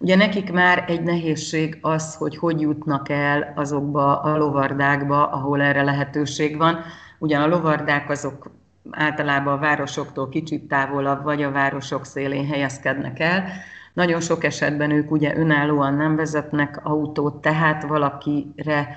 Ugye 0.03 0.17
nekik 0.17 0.53
már 0.53 0.85
egy 0.89 1.03
nehézség 1.03 1.79
az, 1.81 2.15
hogy 2.15 2.37
hogy 2.37 2.61
jutnak 2.61 3.09
el 3.09 3.53
azokba 3.57 4.21
a 4.21 4.37
lovardákba, 4.37 5.27
ahol 5.27 5.63
erre 5.63 5.83
lehetőség 5.83 6.57
van. 6.57 6.79
Ugyan 7.19 7.43
a 7.43 7.47
lovardák 7.47 8.11
azok 8.11 8.51
általában 8.91 9.53
a 9.53 9.61
városoktól 9.61 10.29
kicsit 10.29 10.69
távolabb, 10.69 11.23
vagy 11.23 11.43
a 11.43 11.51
városok 11.51 12.05
szélén 12.05 12.47
helyezkednek 12.47 13.19
el, 13.21 13.45
Nagyon 13.93 14.21
sok 14.21 14.45
esetben 14.45 14.91
ők 14.91 15.11
ugye 15.11 15.37
önállóan 15.37 15.95
nem 15.95 16.17
vezetnek 16.17 16.81
autót, 16.83 17.41
tehát 17.41 17.83
valakire 17.83 18.97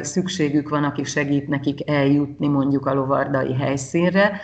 szükségük 0.00 0.68
van, 0.68 0.84
aki 0.84 1.04
segít 1.04 1.48
nekik 1.48 1.90
eljutni 1.90 2.48
mondjuk 2.48 2.86
a 2.86 2.94
lovardai 2.94 3.54
helyszínre. 3.54 4.40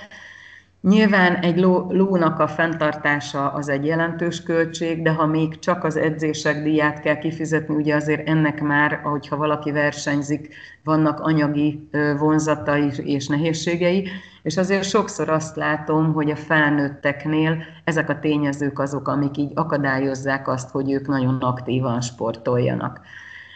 Nyilván 0.88 1.34
egy 1.34 1.58
ló, 1.58 1.86
lónak 1.90 2.38
a 2.38 2.48
fenntartása 2.48 3.52
az 3.52 3.68
egy 3.68 3.84
jelentős 3.84 4.42
költség, 4.42 5.02
de 5.02 5.10
ha 5.10 5.26
még 5.26 5.58
csak 5.58 5.84
az 5.84 5.96
edzések 5.96 6.62
díját 6.62 7.00
kell 7.00 7.18
kifizetni, 7.18 7.74
ugye 7.74 7.94
azért 7.94 8.28
ennek 8.28 8.60
már, 8.60 9.00
ahogyha 9.04 9.36
valaki 9.36 9.72
versenyzik, 9.72 10.54
vannak 10.84 11.20
anyagi 11.20 11.88
vonzatai 12.18 12.90
és 12.96 13.26
nehézségei, 13.26 14.08
és 14.42 14.56
azért 14.56 14.84
sokszor 14.84 15.28
azt 15.28 15.56
látom, 15.56 16.12
hogy 16.12 16.30
a 16.30 16.36
felnőtteknél 16.36 17.62
ezek 17.84 18.08
a 18.08 18.18
tényezők 18.18 18.78
azok, 18.78 19.08
amik 19.08 19.36
így 19.36 19.52
akadályozzák 19.54 20.48
azt, 20.48 20.70
hogy 20.70 20.92
ők 20.92 21.06
nagyon 21.06 21.38
aktívan 21.40 22.00
sportoljanak. 22.00 23.00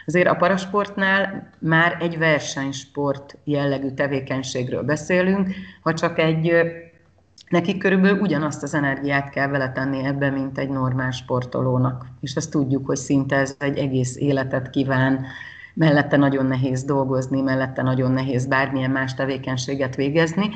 Azért 0.05 0.27
a 0.27 0.35
parasportnál 0.35 1.49
már 1.59 1.97
egy 1.99 2.17
versenysport 2.17 3.37
jellegű 3.43 3.89
tevékenységről 3.89 4.83
beszélünk, 4.83 5.49
ha 5.81 5.93
csak 5.93 6.19
egy 6.19 6.53
nekik 7.51 7.77
körülbelül 7.77 8.19
ugyanazt 8.19 8.63
az 8.63 8.73
energiát 8.73 9.29
kell 9.29 9.47
vele 9.47 9.71
tenni 9.71 10.05
ebbe, 10.05 10.29
mint 10.29 10.57
egy 10.57 10.69
normál 10.69 11.11
sportolónak. 11.11 12.05
És 12.21 12.35
azt 12.35 12.51
tudjuk, 12.51 12.85
hogy 12.85 12.97
szinte 12.97 13.35
ez 13.35 13.55
egy 13.59 13.77
egész 13.77 14.15
életet 14.15 14.69
kíván, 14.69 15.25
mellette 15.73 16.17
nagyon 16.17 16.45
nehéz 16.45 16.83
dolgozni, 16.83 17.41
mellette 17.41 17.81
nagyon 17.81 18.11
nehéz 18.11 18.45
bármilyen 18.45 18.91
más 18.91 19.13
tevékenységet 19.13 19.95
végezni. 19.95 20.49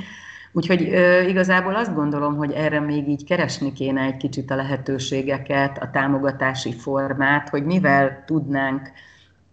Úgyhogy 0.52 0.90
ö, 0.90 1.22
igazából 1.22 1.76
azt 1.76 1.96
gondolom, 1.96 2.36
hogy 2.36 2.52
erre 2.52 2.80
még 2.80 3.08
így 3.08 3.24
keresni 3.24 3.74
kéne 3.74 4.02
egy 4.02 4.18
kicsit 4.18 4.52
a 4.52 4.56
lehetőségeket, 4.56 5.78
a 5.78 5.90
támogatási 5.92 6.74
formát, 6.74 7.50
hogy 7.50 7.66
mivel 7.66 8.24
tudnánk 8.26 8.92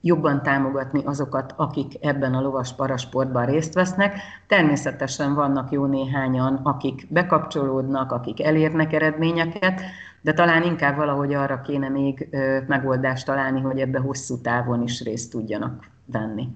jobban 0.02 0.42
támogatni 0.42 1.02
azokat, 1.04 1.54
akik 1.56 1.92
ebben 2.00 2.34
a 2.34 2.40
lovas 2.40 2.74
parasportban 2.74 3.46
részt 3.46 3.74
vesznek. 3.74 4.20
Természetesen 4.46 5.34
vannak 5.34 5.70
jó 5.72 5.86
néhányan, 5.86 6.54
akik 6.54 7.06
bekapcsolódnak, 7.08 8.12
akik 8.12 8.42
elérnek 8.42 8.92
eredményeket, 8.92 9.80
de 10.20 10.32
talán 10.32 10.62
inkább 10.62 10.96
valahogy 10.96 11.34
arra 11.34 11.60
kéne 11.60 11.88
még 11.88 12.28
megoldást 12.66 13.26
találni, 13.26 13.60
hogy 13.60 13.80
ebbe 13.80 13.98
hosszú 13.98 14.40
távon 14.40 14.82
is 14.82 15.02
részt 15.02 15.30
tudjanak 15.30 15.90
venni. 16.04 16.48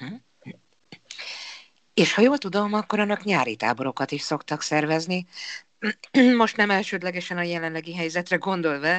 Uh-huh. 0.00 0.18
És 1.94 2.14
ha 2.14 2.22
jól 2.22 2.38
tudom, 2.38 2.72
akkor 2.72 3.00
annak 3.00 3.24
nyári 3.24 3.56
táborokat 3.56 4.10
is 4.10 4.22
szoktak 4.22 4.62
szervezni. 4.62 5.26
Most 6.36 6.56
nem 6.56 6.70
elsődlegesen 6.70 7.36
a 7.36 7.42
jelenlegi 7.42 7.94
helyzetre 7.94 8.36
gondolva, 8.36 8.98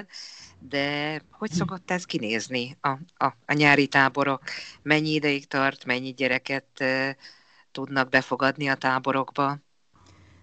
de 0.59 1.21
hogy 1.31 1.51
szokott 1.51 1.91
ez 1.91 2.05
kinézni 2.05 2.77
a, 2.81 2.89
a, 3.17 3.33
a 3.45 3.53
nyári 3.53 3.87
táborok? 3.87 4.41
Mennyi 4.81 5.13
ideig 5.13 5.47
tart, 5.47 5.85
mennyi 5.85 6.13
gyereket 6.13 6.67
e, 6.75 7.15
tudnak 7.71 8.09
befogadni 8.09 8.67
a 8.67 8.75
táborokba? 8.75 9.57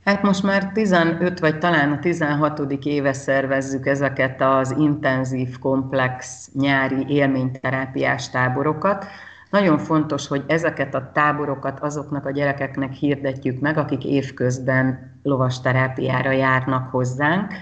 Hát 0.04 0.22
most 0.22 0.42
már 0.42 0.72
15 0.72 1.38
vagy 1.40 1.58
talán 1.58 1.92
a 1.92 1.98
16. 1.98 2.60
éve 2.84 3.12
szervezzük 3.12 3.86
ezeket 3.86 4.40
az 4.40 4.74
intenzív, 4.78 5.58
komplex 5.58 6.48
nyári 6.52 7.04
élményterápiás 7.08 8.30
táborokat. 8.30 9.06
Nagyon 9.50 9.78
fontos, 9.78 10.26
hogy 10.26 10.44
ezeket 10.46 10.94
a 10.94 11.10
táborokat 11.14 11.80
azoknak 11.80 12.26
a 12.26 12.30
gyerekeknek 12.30 12.92
hirdetjük 12.92 13.60
meg, 13.60 13.78
akik 13.78 14.04
évközben 14.04 15.18
lovasterápiára 15.22 16.30
járnak 16.30 16.90
hozzánk 16.90 17.52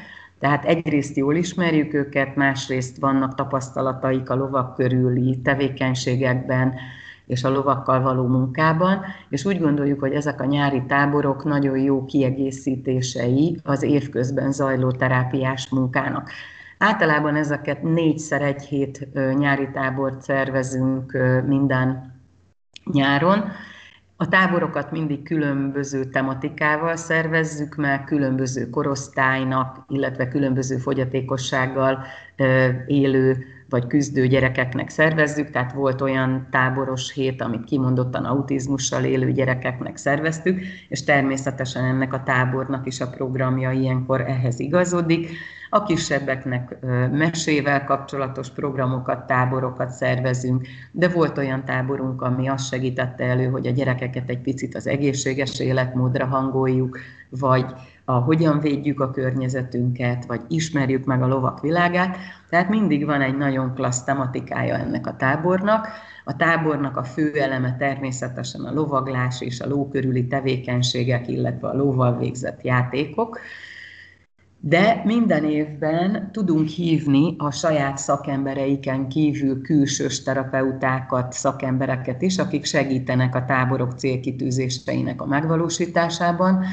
tehát 0.42 0.64
egyrészt 0.64 1.16
jól 1.16 1.34
ismerjük 1.34 1.94
őket, 1.94 2.36
másrészt 2.36 2.98
vannak 2.98 3.34
tapasztalataik 3.34 4.30
a 4.30 4.34
lovak 4.34 4.74
körüli 4.74 5.40
tevékenységekben, 5.40 6.74
és 7.26 7.44
a 7.44 7.50
lovakkal 7.50 8.00
való 8.00 8.26
munkában, 8.26 9.04
és 9.28 9.44
úgy 9.44 9.60
gondoljuk, 9.60 10.00
hogy 10.00 10.12
ezek 10.12 10.40
a 10.40 10.44
nyári 10.44 10.82
táborok 10.86 11.44
nagyon 11.44 11.78
jó 11.78 12.04
kiegészítései 12.04 13.60
az 13.62 13.82
évközben 13.82 14.52
zajló 14.52 14.90
terápiás 14.90 15.68
munkának. 15.68 16.30
Általában 16.78 17.36
ezeket 17.36 17.82
négyszer 17.82 18.42
egy 18.42 18.62
hét 18.62 19.08
nyári 19.38 19.68
tábort 19.72 20.22
szervezünk 20.22 21.18
minden 21.46 22.12
nyáron, 22.92 23.44
a 24.22 24.28
táborokat 24.28 24.90
mindig 24.90 25.22
különböző 25.22 26.04
tematikával 26.04 26.96
szervezzük 26.96 27.74
meg, 27.74 28.04
különböző 28.04 28.70
korosztálynak, 28.70 29.84
illetve 29.88 30.28
különböző 30.28 30.76
fogyatékossággal 30.76 32.04
élő 32.86 33.44
vagy 33.68 33.86
küzdő 33.86 34.26
gyerekeknek 34.26 34.88
szervezzük, 34.88 35.50
tehát 35.50 35.72
volt 35.72 36.00
olyan 36.00 36.46
táboros 36.50 37.12
hét, 37.12 37.42
amit 37.42 37.64
kimondottan 37.64 38.24
autizmussal 38.24 39.04
élő 39.04 39.32
gyerekeknek 39.32 39.96
szerveztük, 39.96 40.60
és 40.88 41.04
természetesen 41.04 41.84
ennek 41.84 42.12
a 42.12 42.22
tábornak 42.22 42.86
is 42.86 43.00
a 43.00 43.10
programja 43.10 43.70
ilyenkor 43.70 44.20
ehhez 44.20 44.60
igazodik. 44.60 45.30
A 45.74 45.82
kisebbeknek 45.82 46.76
mesével 47.12 47.84
kapcsolatos 47.84 48.50
programokat, 48.50 49.26
táborokat 49.26 49.90
szervezünk, 49.90 50.66
de 50.90 51.08
volt 51.08 51.38
olyan 51.38 51.64
táborunk, 51.64 52.22
ami 52.22 52.48
azt 52.48 52.66
segítette 52.66 53.24
elő, 53.24 53.46
hogy 53.46 53.66
a 53.66 53.70
gyerekeket 53.70 54.30
egy 54.30 54.38
picit 54.38 54.74
az 54.74 54.86
egészséges 54.86 55.60
életmódra 55.60 56.26
hangoljuk, 56.26 56.98
vagy 57.28 57.64
a 58.04 58.12
hogyan 58.12 58.60
védjük 58.60 59.00
a 59.00 59.10
környezetünket, 59.10 60.26
vagy 60.26 60.40
ismerjük 60.48 61.04
meg 61.04 61.22
a 61.22 61.26
lovak 61.26 61.60
világát. 61.60 62.16
Tehát 62.48 62.68
mindig 62.68 63.04
van 63.04 63.20
egy 63.20 63.36
nagyon 63.36 63.74
klassz 63.74 64.04
tematikája 64.04 64.76
ennek 64.76 65.06
a 65.06 65.16
tábornak. 65.16 65.88
A 66.24 66.36
tábornak 66.36 66.96
a 66.96 67.04
fő 67.04 67.32
eleme 67.34 67.76
természetesen 67.76 68.60
a 68.60 68.72
lovaglás 68.72 69.40
és 69.40 69.60
a 69.60 69.68
ló 69.68 69.88
körüli 69.88 70.26
tevékenységek, 70.26 71.28
illetve 71.28 71.68
a 71.68 71.76
lóval 71.76 72.18
végzett 72.18 72.62
játékok. 72.62 73.38
De 74.64 75.02
minden 75.04 75.44
évben 75.44 76.30
tudunk 76.32 76.68
hívni 76.68 77.34
a 77.38 77.50
saját 77.50 77.98
szakembereiken 77.98 79.08
kívül 79.08 79.62
külsős 79.62 80.22
terapeutákat, 80.22 81.32
szakembereket 81.32 82.22
is, 82.22 82.38
akik 82.38 82.64
segítenek 82.64 83.34
a 83.34 83.44
táborok 83.44 83.92
célkitűzéseinek 83.92 85.20
a 85.20 85.26
megvalósításában. 85.26 86.64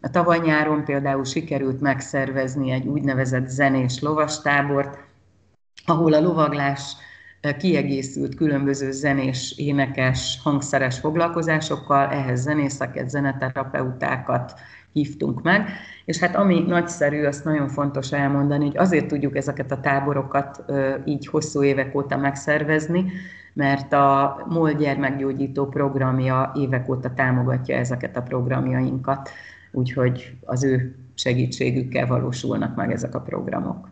A 0.00 0.10
tavaly 0.10 0.38
nyáron 0.38 0.84
például 0.84 1.24
sikerült 1.24 1.80
megszervezni 1.80 2.70
egy 2.70 2.86
úgynevezett 2.86 3.48
zenés 3.48 4.00
lovastábort, 4.00 4.98
ahol 5.86 6.12
a 6.12 6.20
lovaglás 6.20 6.96
kiegészült 7.58 8.34
különböző 8.34 8.90
zenés, 8.90 9.54
énekes, 9.56 10.38
hangszeres 10.42 10.98
foglalkozásokkal, 10.98 12.08
ehhez 12.10 12.40
zenészeket, 12.40 13.10
zeneterapeutákat 13.10 14.54
hívtunk 14.92 15.42
meg, 15.42 15.68
és 16.04 16.18
hát 16.18 16.36
ami 16.36 16.60
nagyszerű, 16.60 17.24
azt 17.24 17.44
nagyon 17.44 17.68
fontos 17.68 18.12
elmondani, 18.12 18.66
hogy 18.66 18.76
azért 18.76 19.06
tudjuk 19.06 19.36
ezeket 19.36 19.70
a 19.70 19.80
táborokat 19.80 20.64
így 21.04 21.26
hosszú 21.26 21.62
évek 21.62 21.94
óta 21.94 22.16
megszervezni, 22.16 23.12
mert 23.52 23.92
a 23.92 24.46
MOL 24.48 24.72
gyermekgyógyító 24.72 25.66
programja 25.66 26.52
évek 26.54 26.88
óta 26.88 27.14
támogatja 27.14 27.76
ezeket 27.76 28.16
a 28.16 28.22
programjainkat 28.22 29.30
úgyhogy 29.70 30.36
az 30.44 30.64
ő 30.64 30.98
segítségükkel 31.14 32.06
valósulnak 32.06 32.76
meg 32.76 32.92
ezek 32.92 33.14
a 33.14 33.20
programok. 33.20 33.88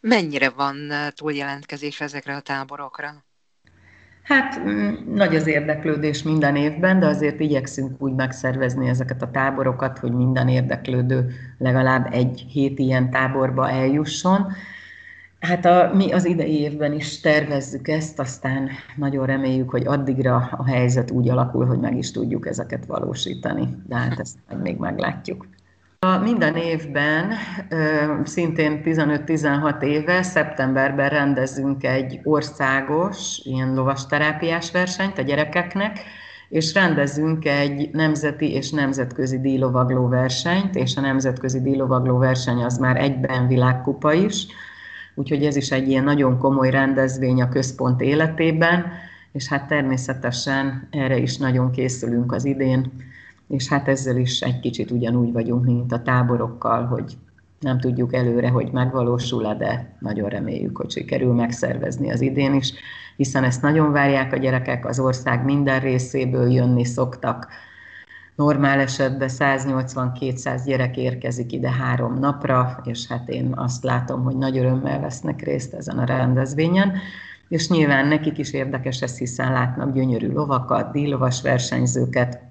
Mennyire 0.00 0.50
van 0.50 0.76
túljelentkezés 1.14 2.00
ezekre 2.00 2.36
a 2.36 2.40
táborokra? 2.40 3.24
Hát 4.24 4.60
mm, 4.64 4.94
nagy 5.14 5.36
az 5.36 5.46
érdeklődés 5.46 6.22
minden 6.22 6.56
évben, 6.56 7.00
de 7.00 7.06
azért 7.06 7.40
igyekszünk 7.40 8.02
úgy 8.02 8.12
megszervezni 8.12 8.88
ezeket 8.88 9.22
a 9.22 9.30
táborokat, 9.30 9.98
hogy 9.98 10.12
minden 10.12 10.48
érdeklődő 10.48 11.30
legalább 11.58 12.12
egy 12.12 12.46
hét 12.48 12.78
ilyen 12.78 13.10
táborba 13.10 13.70
eljusson. 13.70 14.52
Hát 15.40 15.64
a, 15.64 15.90
mi 15.94 16.12
az 16.12 16.24
idei 16.24 16.60
évben 16.60 16.92
is 16.92 17.20
tervezzük 17.20 17.88
ezt, 17.88 18.20
aztán 18.20 18.68
nagyon 18.96 19.26
reméljük, 19.26 19.70
hogy 19.70 19.86
addigra 19.86 20.48
a 20.50 20.66
helyzet 20.66 21.10
úgy 21.10 21.28
alakul, 21.28 21.66
hogy 21.66 21.78
meg 21.78 21.96
is 21.96 22.10
tudjuk 22.10 22.46
ezeket 22.46 22.86
valósítani, 22.86 23.68
de 23.86 23.96
hát 23.96 24.20
ezt 24.20 24.38
meg 24.48 24.60
még 24.60 24.76
meglátjuk. 24.76 25.46
Minden 26.22 26.56
évben, 26.56 27.32
szintén 28.24 28.80
15-16 28.84 29.82
éve, 29.82 30.22
szeptemberben 30.22 31.08
rendezünk 31.08 31.84
egy 31.84 32.20
országos 32.24 33.40
ilyen 33.44 33.74
lovasterápiás 33.74 34.70
versenyt 34.70 35.18
a 35.18 35.22
gyerekeknek, 35.22 35.98
és 36.48 36.74
rendezünk 36.74 37.44
egy 37.44 37.90
nemzeti 37.92 38.52
és 38.52 38.70
nemzetközi 38.70 39.40
díjlovagló 39.40 40.08
versenyt, 40.08 40.74
és 40.74 40.96
a 40.96 41.00
nemzetközi 41.00 41.60
díjlovagló 41.60 42.18
verseny 42.18 42.62
az 42.62 42.78
már 42.78 42.96
egyben 42.96 43.46
világkupa 43.46 44.12
is, 44.12 44.46
úgyhogy 45.14 45.44
ez 45.44 45.56
is 45.56 45.70
egy 45.70 45.88
ilyen 45.88 46.04
nagyon 46.04 46.38
komoly 46.38 46.70
rendezvény 46.70 47.42
a 47.42 47.48
központ 47.48 48.00
életében, 48.00 48.86
és 49.32 49.48
hát 49.48 49.66
természetesen 49.66 50.88
erre 50.90 51.16
is 51.16 51.36
nagyon 51.36 51.70
készülünk 51.70 52.32
az 52.32 52.44
idén, 52.44 52.92
és 53.54 53.68
hát 53.68 53.88
ezzel 53.88 54.16
is 54.16 54.40
egy 54.40 54.60
kicsit 54.60 54.90
ugyanúgy 54.90 55.32
vagyunk, 55.32 55.64
mint 55.64 55.92
a 55.92 56.02
táborokkal, 56.02 56.86
hogy 56.86 57.16
Nem 57.60 57.80
tudjuk 57.80 58.14
előre, 58.14 58.48
hogy 58.48 58.72
megvalósul-e, 58.72 59.54
de 59.54 59.96
nagyon 60.00 60.28
reméljük, 60.28 60.76
hogy 60.76 60.90
sikerül 60.90 61.32
megszervezni 61.32 62.10
az 62.10 62.20
idén 62.20 62.54
is, 62.54 62.72
hiszen 63.16 63.44
ezt 63.44 63.62
nagyon 63.62 63.92
várják 63.92 64.32
a 64.32 64.36
gyerekek, 64.36 64.86
az 64.86 64.98
ország 64.98 65.44
minden 65.44 65.80
részéből 65.80 66.52
jönni 66.52 66.84
szoktak. 66.84 67.48
Normál 68.36 68.80
esetben 68.80 69.28
180-200 69.32 70.62
gyerek 70.66 70.96
érkezik 70.96 71.52
ide 71.52 71.70
három 71.70 72.18
napra, 72.18 72.80
és 72.84 73.06
hát 73.06 73.28
én 73.28 73.52
azt 73.54 73.84
látom, 73.84 74.22
hogy 74.22 74.36
nagy 74.36 74.58
örömmel 74.58 75.00
vesznek 75.00 75.42
részt 75.42 75.74
ezen 75.74 75.98
a 75.98 76.04
rendezvényen 76.04 76.92
és 77.48 77.68
nyilván 77.68 78.06
nekik 78.06 78.38
is 78.38 78.52
érdekes 78.52 79.02
ez, 79.02 79.18
hiszen 79.18 79.52
látnak 79.52 79.92
gyönyörű 79.92 80.32
lovakat, 80.32 80.92
díjlovas 80.92 81.42
versenyzőket, 81.42 82.42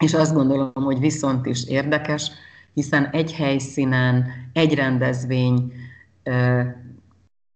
és 0.00 0.14
azt 0.14 0.34
gondolom, 0.34 0.72
hogy 0.74 0.98
viszont 0.98 1.46
is 1.46 1.64
érdekes, 1.64 2.30
hiszen 2.74 3.04
egy 3.04 3.32
helyszínen, 3.32 4.24
egy 4.52 4.74
rendezvény 4.74 5.72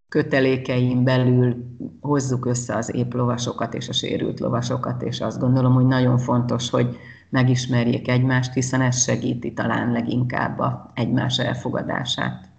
kötelékein 0.09 1.03
belül 1.03 1.55
hozzuk 2.01 2.45
össze 2.45 2.75
az 2.75 2.95
épp 2.95 3.13
lovasokat 3.13 3.73
és 3.73 3.89
a 3.89 3.93
sérült 3.93 4.39
lovasokat, 4.39 5.01
és 5.01 5.21
azt 5.21 5.39
gondolom, 5.39 5.73
hogy 5.73 5.85
nagyon 5.85 6.17
fontos, 6.17 6.69
hogy 6.69 6.97
megismerjék 7.29 8.07
egymást, 8.07 8.53
hiszen 8.53 8.81
ez 8.81 9.03
segíti 9.03 9.53
talán 9.53 9.91
leginkább 9.91 10.59
a 10.59 10.91
egymás 10.93 11.37
elfogadását. 11.37 12.49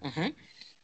Uh-huh. 0.00 0.24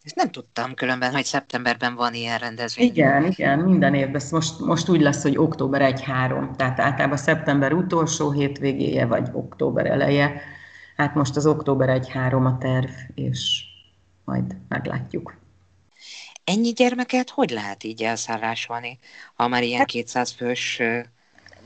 Ezt 0.05 0.15
nem 0.15 0.31
tudtam 0.31 0.75
különben, 0.75 1.13
hogy 1.13 1.25
szeptemberben 1.25 1.95
van 1.95 2.15
ilyen 2.15 2.39
rendezvény. 2.39 2.87
Igen, 2.87 3.25
igen, 3.25 3.59
minden 3.59 3.95
évben. 3.95 4.23
Most, 4.31 4.59
most 4.61 4.89
úgy 4.89 5.01
lesz, 5.01 5.23
hogy 5.23 5.37
október 5.37 5.95
1-3, 5.95 6.57
tehát 6.57 6.81
általában 6.81 7.17
szeptember 7.17 7.73
utolsó 7.73 8.31
hétvégéje, 8.31 9.07
vagy 9.07 9.29
október 9.33 9.87
eleje. 9.87 10.41
Hát 10.97 11.15
most 11.15 11.37
az 11.37 11.47
október 11.47 12.01
1-3 12.03 12.45
a 12.45 12.59
terv, 12.59 12.91
és 13.15 13.65
majd 14.25 14.57
meglátjuk. 14.69 15.37
Ennyi 16.45 16.73
gyermeket 16.73 17.31
hogy 17.31 17.51
lehet 17.51 17.85
így 17.85 18.03
elszállásolni, 18.03 18.99
ha 19.35 19.49
már 19.49 19.63
ilyen 19.63 19.85
200 19.85 20.31
fős 20.33 20.83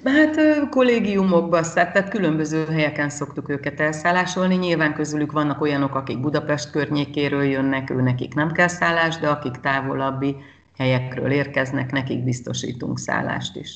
Hát 0.04 0.68
kollégiumokban, 0.70 1.62
tehát 1.74 2.08
különböző 2.08 2.64
helyeken 2.64 3.10
szoktuk 3.10 3.48
őket 3.48 3.80
elszállásolni. 3.80 4.54
Nyilván 4.54 4.94
közülük 4.94 5.32
vannak 5.32 5.60
olyanok, 5.60 5.94
akik 5.94 6.20
Budapest 6.20 6.70
környékéről 6.70 7.44
jönnek, 7.44 7.90
ő 7.90 8.00
nekik 8.02 8.34
nem 8.34 8.52
kell 8.52 8.68
szállás, 8.68 9.16
de 9.16 9.28
akik 9.28 9.56
távolabbi 9.56 10.36
helyekről 10.76 11.30
érkeznek, 11.30 11.92
nekik 11.92 12.24
biztosítunk 12.24 12.98
szállást 12.98 13.56
is. 13.56 13.70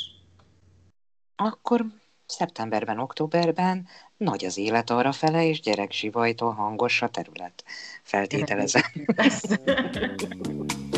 Akkor 1.37 1.85
szeptemberben, 2.27 2.99
októberben 2.99 3.87
nagy 4.17 4.45
az 4.45 4.59
élet 4.59 4.91
arra 4.91 5.13
fele, 5.13 5.47
és 5.47 5.61
gyereksivajtól 5.61 6.53
hangos 6.53 7.03
a 7.03 7.09
terület. 7.09 7.65
Feltételezem. 8.03 8.83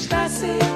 está 0.00 0.28
sendo. 0.30 0.69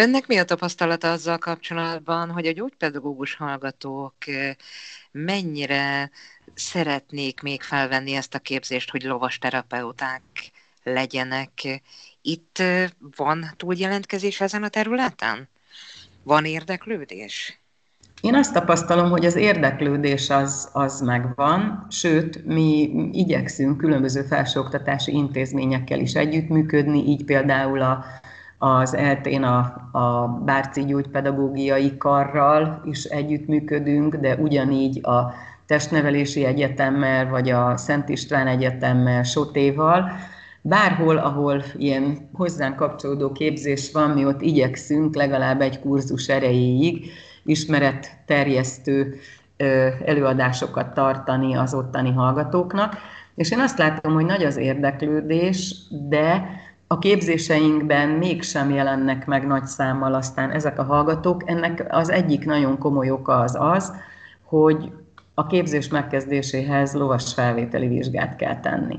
Önnek 0.00 0.26
mi 0.26 0.36
a 0.36 0.44
tapasztalata 0.44 1.10
azzal 1.10 1.38
kapcsolatban, 1.38 2.30
hogy 2.30 2.46
a 2.46 2.52
gyógypedagógus 2.52 3.34
hallgatók 3.34 4.14
mennyire 5.10 6.10
szeretnék 6.54 7.40
még 7.40 7.62
felvenni 7.62 8.14
ezt 8.14 8.34
a 8.34 8.38
képzést, 8.38 8.90
hogy 8.90 9.02
lovas 9.02 9.38
terapeuták 9.38 10.22
legyenek? 10.82 11.50
Itt 12.22 12.62
van 13.16 13.46
túljelentkezés 13.56 14.40
ezen 14.40 14.62
a 14.62 14.68
területen? 14.68 15.48
Van 16.22 16.44
érdeklődés? 16.44 17.60
Én 18.20 18.34
azt 18.34 18.52
tapasztalom, 18.52 19.10
hogy 19.10 19.26
az 19.26 19.36
érdeklődés 19.36 20.30
az, 20.30 20.68
az 20.72 21.00
megvan, 21.00 21.86
sőt, 21.90 22.44
mi 22.44 22.90
igyekszünk 23.12 23.76
különböző 23.76 24.22
felsőoktatási 24.22 25.12
intézményekkel 25.12 26.00
is 26.00 26.14
együttműködni, 26.14 27.08
így 27.08 27.24
például 27.24 27.82
a 27.82 28.04
az 28.62 28.94
eltén 28.94 29.42
a, 29.42 29.58
a 29.92 30.28
Bárci 30.44 30.84
gyógypedagógiai 30.84 31.96
karral 31.96 32.82
is 32.84 33.04
együttműködünk, 33.04 34.16
de 34.16 34.34
ugyanígy 34.34 35.06
a 35.06 35.32
Testnevelési 35.66 36.44
Egyetemmel, 36.44 37.28
vagy 37.28 37.50
a 37.50 37.76
Szent 37.76 38.08
István 38.08 38.46
Egyetemmel, 38.46 39.22
Sotéval, 39.22 40.10
bárhol, 40.62 41.16
ahol 41.16 41.62
ilyen 41.76 42.28
hozzánk 42.32 42.76
kapcsolódó 42.76 43.32
képzés 43.32 43.92
van, 43.92 44.10
mi 44.10 44.24
ott 44.24 44.40
igyekszünk 44.40 45.14
legalább 45.14 45.60
egy 45.60 45.80
kurzus 45.80 46.28
erejéig 46.28 47.10
ismeretterjesztő 47.44 49.14
előadásokat 50.04 50.94
tartani 50.94 51.56
az 51.56 51.74
ottani 51.74 52.12
hallgatóknak. 52.12 52.96
És 53.34 53.50
én 53.50 53.60
azt 53.60 53.78
látom, 53.78 54.12
hogy 54.12 54.24
nagy 54.24 54.44
az 54.44 54.56
érdeklődés, 54.56 55.74
de 56.08 56.50
a 56.92 56.98
képzéseinkben 56.98 58.08
mégsem 58.08 58.70
jelennek 58.70 59.26
meg 59.26 59.46
nagy 59.46 59.64
számmal 59.64 60.14
aztán 60.14 60.50
ezek 60.50 60.78
a 60.78 60.82
hallgatók. 60.82 61.42
Ennek 61.46 61.86
az 61.88 62.10
egyik 62.10 62.44
nagyon 62.44 62.78
komoly 62.78 63.10
oka 63.10 63.38
az 63.38 63.56
az, 63.58 63.92
hogy 64.42 64.92
a 65.34 65.46
képzés 65.46 65.88
megkezdéséhez 65.88 66.94
lovas 66.94 67.34
felvételi 67.34 67.88
vizsgát 67.88 68.36
kell 68.36 68.60
tenni. 68.60 68.98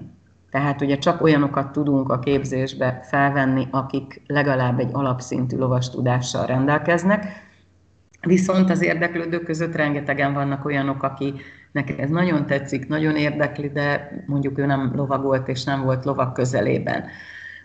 Tehát 0.52 0.82
ugye 0.82 0.98
csak 0.98 1.22
olyanokat 1.22 1.72
tudunk 1.72 2.10
a 2.10 2.20
képzésbe 2.20 3.00
felvenni, 3.04 3.68
akik 3.72 4.22
legalább 4.28 4.80
egy 4.80 4.90
alapszintű 4.92 5.58
lovas 5.58 5.90
tudással 5.90 6.46
rendelkeznek, 6.46 7.26
viszont 8.22 8.70
az 8.70 8.82
érdeklődők 8.82 9.44
között 9.44 9.76
rengetegen 9.76 10.34
vannak 10.34 10.66
olyanok, 10.66 11.04
akinek 11.04 11.98
ez 11.98 12.10
nagyon 12.10 12.46
tetszik, 12.46 12.88
nagyon 12.88 13.16
érdekli, 13.16 13.70
de 13.70 14.12
mondjuk 14.26 14.58
ő 14.58 14.66
nem 14.66 14.92
lovagolt 14.96 15.48
és 15.48 15.64
nem 15.64 15.84
volt 15.84 16.06
lovak 16.06 16.34
közelében. 16.34 17.04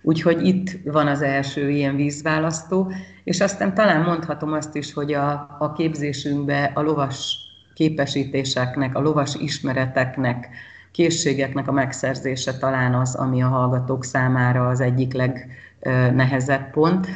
Úgyhogy 0.07 0.47
itt 0.47 0.79
van 0.85 1.07
az 1.07 1.23
első 1.23 1.71
ilyen 1.71 1.97
vízválasztó, 1.97 2.93
és 3.25 3.41
aztán 3.41 3.75
talán 3.75 4.03
mondhatom 4.03 4.53
azt 4.53 4.77
is, 4.77 4.93
hogy 4.93 5.13
a, 5.13 5.57
a 5.59 5.73
képzésünkbe 5.73 6.71
a 6.75 6.81
lovas 6.81 7.37
képesítéseknek, 7.75 8.95
a 8.95 9.01
lovas 9.01 9.35
ismereteknek, 9.35 10.49
készségeknek 10.93 11.69
a 11.69 11.73
megszerzése 11.73 12.59
talán 12.59 12.95
az, 12.95 13.15
ami 13.15 13.43
a 13.43 13.49
hallgatók 13.49 14.05
számára 14.05 14.69
az 14.69 14.81
egyik 14.81 15.13
legnehezebb 15.13 16.71
pont, 16.71 17.07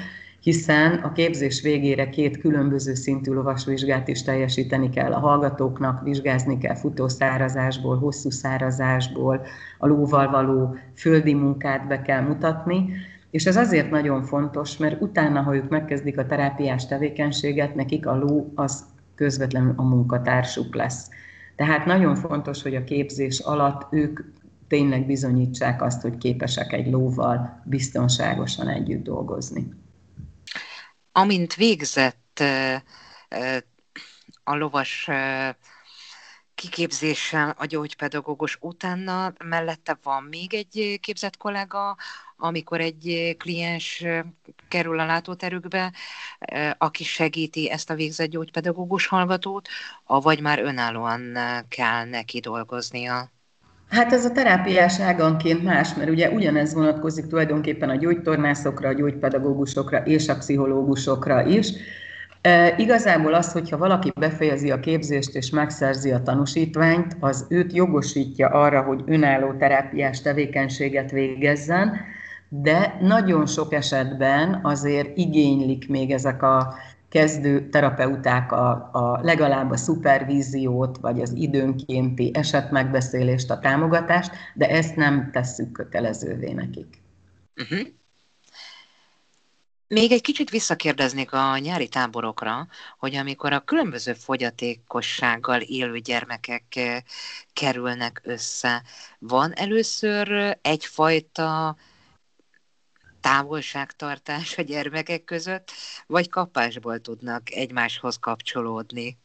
hiszen 0.41 0.93
a 0.93 1.13
képzés 1.13 1.63
végére 1.63 2.09
két 2.09 2.39
különböző 2.39 2.95
szintű 2.95 3.33
lovasvizsgát 3.33 4.09
is 4.09 4.23
teljesíteni 4.23 4.91
kell 4.91 5.13
a 5.13 5.19
hallgatóknak, 5.19 6.03
vizsgázni 6.03 6.59
kell 6.59 6.75
futószárazásból, 6.75 7.99
hosszú 7.99 8.31
szárazásból, 8.31 9.47
a 9.79 9.87
lóval 9.87 10.31
való 10.31 10.77
földi 10.95 11.35
munkát 11.35 11.87
be 11.87 12.03
kell 12.03 12.21
mutatni, 12.21 12.89
és 13.31 13.47
ez 13.47 13.57
azért 13.57 13.91
nagyon 13.91 14.23
fontos, 14.23 14.77
mert 14.77 15.03
utána, 15.03 15.43
ha 15.43 15.57
ők 15.57 15.69
megkezdik 15.69 16.19
a 16.19 16.27
terápiás 16.27 16.87
tevékenységet, 16.87 17.75
nekik 17.75 18.07
a 18.07 18.17
ló 18.17 18.53
az 18.55 18.85
közvetlenül 19.15 19.73
a 19.77 19.83
munkatársuk 19.83 20.75
lesz. 20.75 21.09
Tehát 21.57 21.87
nagyon 21.87 22.15
fontos, 22.15 22.63
hogy 22.63 22.75
a 22.75 22.85
képzés 22.85 23.39
alatt 23.39 23.87
ők 23.91 24.21
tényleg 24.69 25.07
bizonyítsák 25.07 25.83
azt, 25.83 26.03
hogy 26.03 26.19
képesek 26.19 26.73
egy 26.73 26.91
lóval 26.91 27.63
biztonságosan 27.65 28.69
együtt 28.69 29.03
dolgozni. 29.03 29.69
Amint 31.13 31.55
végzett 31.55 32.43
a 34.45 34.55
lovas 34.55 35.09
kiképzéssel 36.55 37.55
a 37.59 37.65
gyógypedagógus 37.65 38.57
utána 38.61 39.33
mellette 39.45 39.99
van 40.03 40.23
még 40.23 40.55
egy 40.55 40.99
képzett 41.01 41.37
kollega, 41.37 41.97
amikor 42.37 42.81
egy 42.81 43.35
kliens 43.39 44.05
kerül 44.69 44.99
a 44.99 45.05
látóterükbe, 45.05 45.93
aki 46.79 47.05
segíti 47.05 47.71
ezt 47.71 47.91
a 47.91 47.95
végzett 47.95 48.31
gyógypedagógus 48.31 49.07
hallgatót, 49.07 49.69
vagy 50.07 50.41
már 50.41 50.59
önállóan 50.59 51.39
kell 51.69 52.05
neki 52.05 52.41
dolgoznia? 52.41 53.31
Hát 53.91 54.13
ez 54.13 54.25
a 54.25 54.33
terápiás 54.33 55.01
áganként 55.01 55.63
más, 55.63 55.95
mert 55.95 56.11
ugye 56.11 56.31
ugyanez 56.31 56.75
vonatkozik 56.75 57.27
tulajdonképpen 57.27 57.89
a 57.89 57.97
gyógytornászokra, 57.97 58.89
a 58.89 58.93
gyógypedagógusokra 58.93 59.99
és 59.99 60.29
a 60.29 60.37
pszichológusokra 60.37 61.47
is. 61.47 61.73
E, 62.41 62.75
igazából 62.79 63.35
az, 63.35 63.53
hogyha 63.53 63.79
valaki 63.79 64.13
befejezi 64.19 64.71
a 64.71 64.81
képzést 64.81 65.35
és 65.35 65.51
megszerzi 65.51 66.11
a 66.11 66.23
tanúsítványt, 66.23 67.17
az 67.21 67.47
őt 67.49 67.73
jogosítja 67.73 68.49
arra, 68.49 68.83
hogy 68.83 69.03
önálló 69.07 69.53
terápiás 69.53 70.21
tevékenységet 70.21 71.11
végezzen, 71.11 71.97
de 72.49 72.99
nagyon 73.01 73.47
sok 73.47 73.73
esetben 73.73 74.61
azért 74.63 75.17
igénylik 75.17 75.89
még 75.89 76.11
ezek 76.11 76.43
a 76.43 76.75
kezdő 77.11 77.69
terapeuták 77.69 78.53
a, 78.53 78.71
a 78.93 79.21
legalább 79.23 79.71
a 79.71 79.77
szupervíziót, 79.77 80.99
vagy 80.99 81.21
az 81.21 81.33
időnkénti 81.35 82.31
esetmegbeszélést, 82.35 83.51
a 83.51 83.59
támogatást, 83.59 84.31
de 84.55 84.69
ezt 84.69 84.97
nem 84.97 85.31
tesszük 85.33 85.73
kötelezővé 85.73 86.53
nekik. 86.53 87.03
Uh-huh. 87.57 87.89
Még 89.87 90.13
egy 90.13 90.21
kicsit 90.21 90.51
visszakérdeznék 90.51 91.33
a 91.33 91.59
nyári 91.59 91.89
táborokra, 91.89 92.67
hogy 92.99 93.15
amikor 93.15 93.53
a 93.53 93.61
különböző 93.61 94.13
fogyatékossággal 94.13 95.61
élő 95.61 95.99
gyermekek 95.99 96.77
eh, 96.77 96.99
kerülnek 97.53 98.21
össze, 98.25 98.83
van 99.19 99.53
először 99.53 100.59
egyfajta 100.63 101.77
távolságtartás 103.21 104.59
a 104.59 104.63
gyermekek 104.63 105.25
között, 105.25 105.71
vagy 106.07 106.29
kapásból 106.29 107.01
tudnak 107.01 107.43
egymáshoz 107.51 108.17
kapcsolódni? 108.17 109.19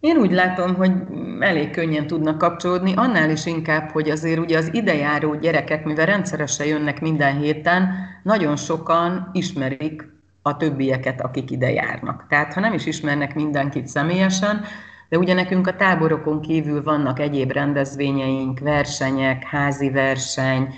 Én 0.00 0.16
úgy 0.16 0.30
látom, 0.32 0.74
hogy 0.74 0.92
elég 1.40 1.70
könnyen 1.70 2.06
tudnak 2.06 2.38
kapcsolódni, 2.38 2.92
annál 2.96 3.30
is 3.30 3.46
inkább, 3.46 3.90
hogy 3.90 4.10
azért 4.10 4.38
ugye 4.38 4.58
az 4.58 4.74
idejáró 4.74 5.34
gyerekek, 5.34 5.84
mivel 5.84 6.06
rendszeresen 6.06 6.66
jönnek 6.66 7.00
minden 7.00 7.38
héten, 7.38 7.94
nagyon 8.22 8.56
sokan 8.56 9.30
ismerik 9.32 10.08
a 10.42 10.56
többieket, 10.56 11.20
akik 11.20 11.50
ide 11.50 11.70
járnak. 11.70 12.26
Tehát 12.28 12.52
ha 12.52 12.60
nem 12.60 12.72
is 12.72 12.86
ismernek 12.86 13.34
mindenkit 13.34 13.86
személyesen, 13.86 14.64
de 15.08 15.18
ugye 15.18 15.34
nekünk 15.34 15.66
a 15.66 15.76
táborokon 15.76 16.40
kívül 16.40 16.82
vannak 16.82 17.18
egyéb 17.18 17.52
rendezvényeink, 17.52 18.58
versenyek, 18.58 19.44
házi 19.44 19.90
verseny, 19.90 20.74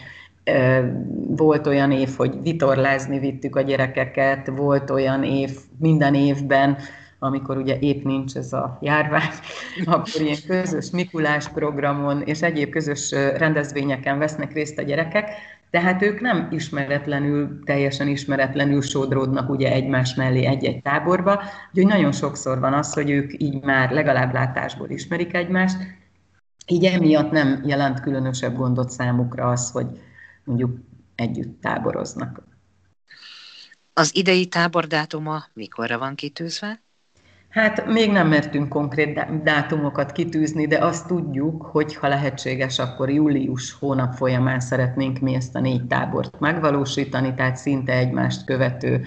volt 1.26 1.66
olyan 1.66 1.90
év, 1.90 2.08
hogy 2.16 2.42
vitorlázni 2.42 3.18
vittük 3.18 3.56
a 3.56 3.60
gyerekeket, 3.60 4.46
volt 4.56 4.90
olyan 4.90 5.24
év 5.24 5.50
minden 5.78 6.14
évben, 6.14 6.76
amikor 7.18 7.56
ugye 7.56 7.78
épp 7.78 8.04
nincs 8.04 8.36
ez 8.36 8.52
a 8.52 8.78
járvány, 8.80 9.30
akkor 9.84 10.20
ilyen 10.20 10.38
közös 10.46 10.90
Mikulás 10.90 11.48
programon 11.48 12.22
és 12.22 12.42
egyéb 12.42 12.70
közös 12.70 13.10
rendezvényeken 13.36 14.18
vesznek 14.18 14.52
részt 14.52 14.78
a 14.78 14.82
gyerekek, 14.82 15.30
tehát 15.70 16.02
ők 16.02 16.20
nem 16.20 16.48
ismeretlenül, 16.50 17.58
teljesen 17.64 18.08
ismeretlenül 18.08 18.82
sodródnak 18.82 19.50
ugye 19.50 19.72
egymás 19.72 20.14
mellé 20.14 20.44
egy-egy 20.44 20.82
táborba, 20.82 21.42
úgyhogy 21.68 21.92
nagyon 21.92 22.12
sokszor 22.12 22.60
van 22.60 22.72
az, 22.72 22.92
hogy 22.92 23.10
ők 23.10 23.42
így 23.42 23.62
már 23.62 23.90
legalább 23.90 24.32
látásból 24.32 24.90
ismerik 24.90 25.34
egymást, 25.34 25.76
így 26.66 26.84
emiatt 26.84 27.30
nem 27.30 27.62
jelent 27.64 28.00
különösebb 28.00 28.56
gondot 28.56 28.90
számukra 28.90 29.48
az, 29.48 29.70
hogy 29.70 29.86
mondjuk 30.44 30.78
együtt 31.14 31.60
táboroznak. 31.60 32.42
Az 33.92 34.16
idei 34.16 34.46
tábordátuma 34.46 35.44
mikorra 35.52 35.98
van 35.98 36.14
kitűzve? 36.14 36.82
Hát 37.48 37.86
még 37.86 38.10
nem 38.10 38.28
mertünk 38.28 38.68
konkrét 38.68 39.42
dátumokat 39.42 40.12
kitűzni, 40.12 40.66
de 40.66 40.84
azt 40.84 41.06
tudjuk, 41.06 41.62
hogy 41.62 41.96
ha 41.96 42.08
lehetséges, 42.08 42.78
akkor 42.78 43.10
július 43.10 43.72
hónap 43.72 44.14
folyamán 44.14 44.60
szeretnénk 44.60 45.18
mi 45.18 45.34
ezt 45.34 45.54
a 45.54 45.60
négy 45.60 45.86
tábort 45.86 46.40
megvalósítani, 46.40 47.34
tehát 47.34 47.56
szinte 47.56 47.92
egymást 47.92 48.44
követő 48.44 49.04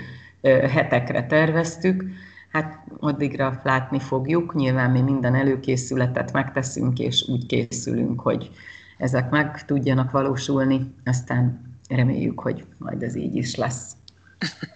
hetekre 0.47 1.25
terveztük. 1.25 2.03
Hát 2.51 2.79
addigra 2.99 3.59
látni 3.63 3.99
fogjuk, 3.99 4.53
nyilván 4.53 4.91
mi 4.91 5.01
minden 5.01 5.35
előkészületet 5.35 6.31
megteszünk, 6.31 6.99
és 6.99 7.27
úgy 7.29 7.45
készülünk, 7.45 8.19
hogy 8.19 8.51
ezek 8.97 9.29
meg 9.29 9.65
tudjanak 9.65 10.11
valósulni, 10.11 10.95
aztán 11.05 11.77
reméljük, 11.89 12.39
hogy 12.39 12.65
majd 12.77 13.03
ez 13.03 13.15
így 13.15 13.35
is 13.35 13.55
lesz. 13.55 13.91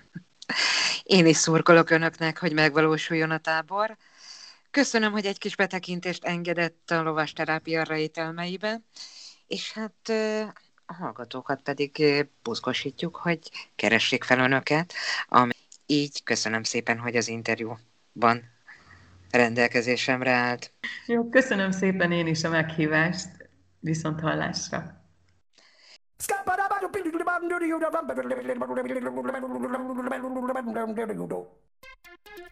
Én 1.03 1.25
is 1.25 1.37
szurkolok 1.37 1.89
Önöknek, 1.89 2.37
hogy 2.37 2.53
megvalósuljon 2.53 3.31
a 3.31 3.37
tábor. 3.37 3.97
Köszönöm, 4.71 5.11
hogy 5.11 5.25
egy 5.25 5.37
kis 5.37 5.55
betekintést 5.55 6.23
engedett 6.23 6.91
a 6.91 7.01
lovas 7.01 7.33
terápia 7.33 7.83
rejtelmeibe, 7.83 8.81
és 9.47 9.73
hát 9.73 10.09
a 10.85 10.93
hallgatókat 10.93 11.61
pedig 11.61 12.05
buzgosítjuk, 12.43 13.15
hogy 13.15 13.39
keressék 13.75 14.23
fel 14.23 14.39
Önöket. 14.39 14.93
Ami... 15.27 15.51
Így 15.85 16.23
köszönöm 16.23 16.63
szépen, 16.63 16.97
hogy 16.97 17.15
az 17.15 17.27
interjúban 17.27 18.43
rendelkezésemre 19.31 20.31
állt. 20.31 20.71
Jó, 21.05 21.29
köszönöm 21.29 21.71
szépen 21.71 22.11
én 22.11 22.27
is 22.27 22.43
a 22.43 22.49
meghívást. 22.49 23.38
Viszont 23.79 24.19
hallásra! 24.19 24.99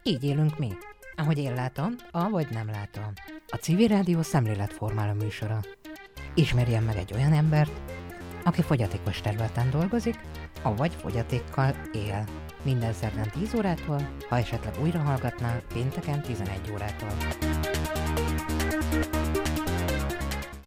Így 0.03 0.23
élünk 0.23 0.57
mi, 0.57 0.73
ahogy 1.15 1.37
én 1.37 1.53
látom, 1.53 1.95
avagy 2.11 2.47
nem 2.49 2.67
látom. 2.67 3.13
A 3.47 3.55
civil 3.55 3.87
rádió 3.87 4.21
szemléletformáló 4.21 5.13
műsora. 5.13 5.59
Ismerjen 6.33 6.83
meg 6.83 6.95
egy 6.95 7.13
olyan 7.13 7.33
embert, 7.33 7.71
aki 8.43 8.61
fogyatékos 8.61 9.21
területen 9.21 9.69
dolgozik, 9.69 10.19
avagy 10.61 10.93
fogyatékkal 10.93 11.75
él. 11.93 12.23
Minden 12.63 12.93
szerdán 12.93 13.29
10 13.29 13.53
órától, 13.53 14.17
ha 14.29 14.37
esetleg 14.37 14.73
újra 14.81 14.99
hallgatná, 14.99 15.61
pénteken 15.73 16.21
11 16.21 16.71
órától. 16.71 17.17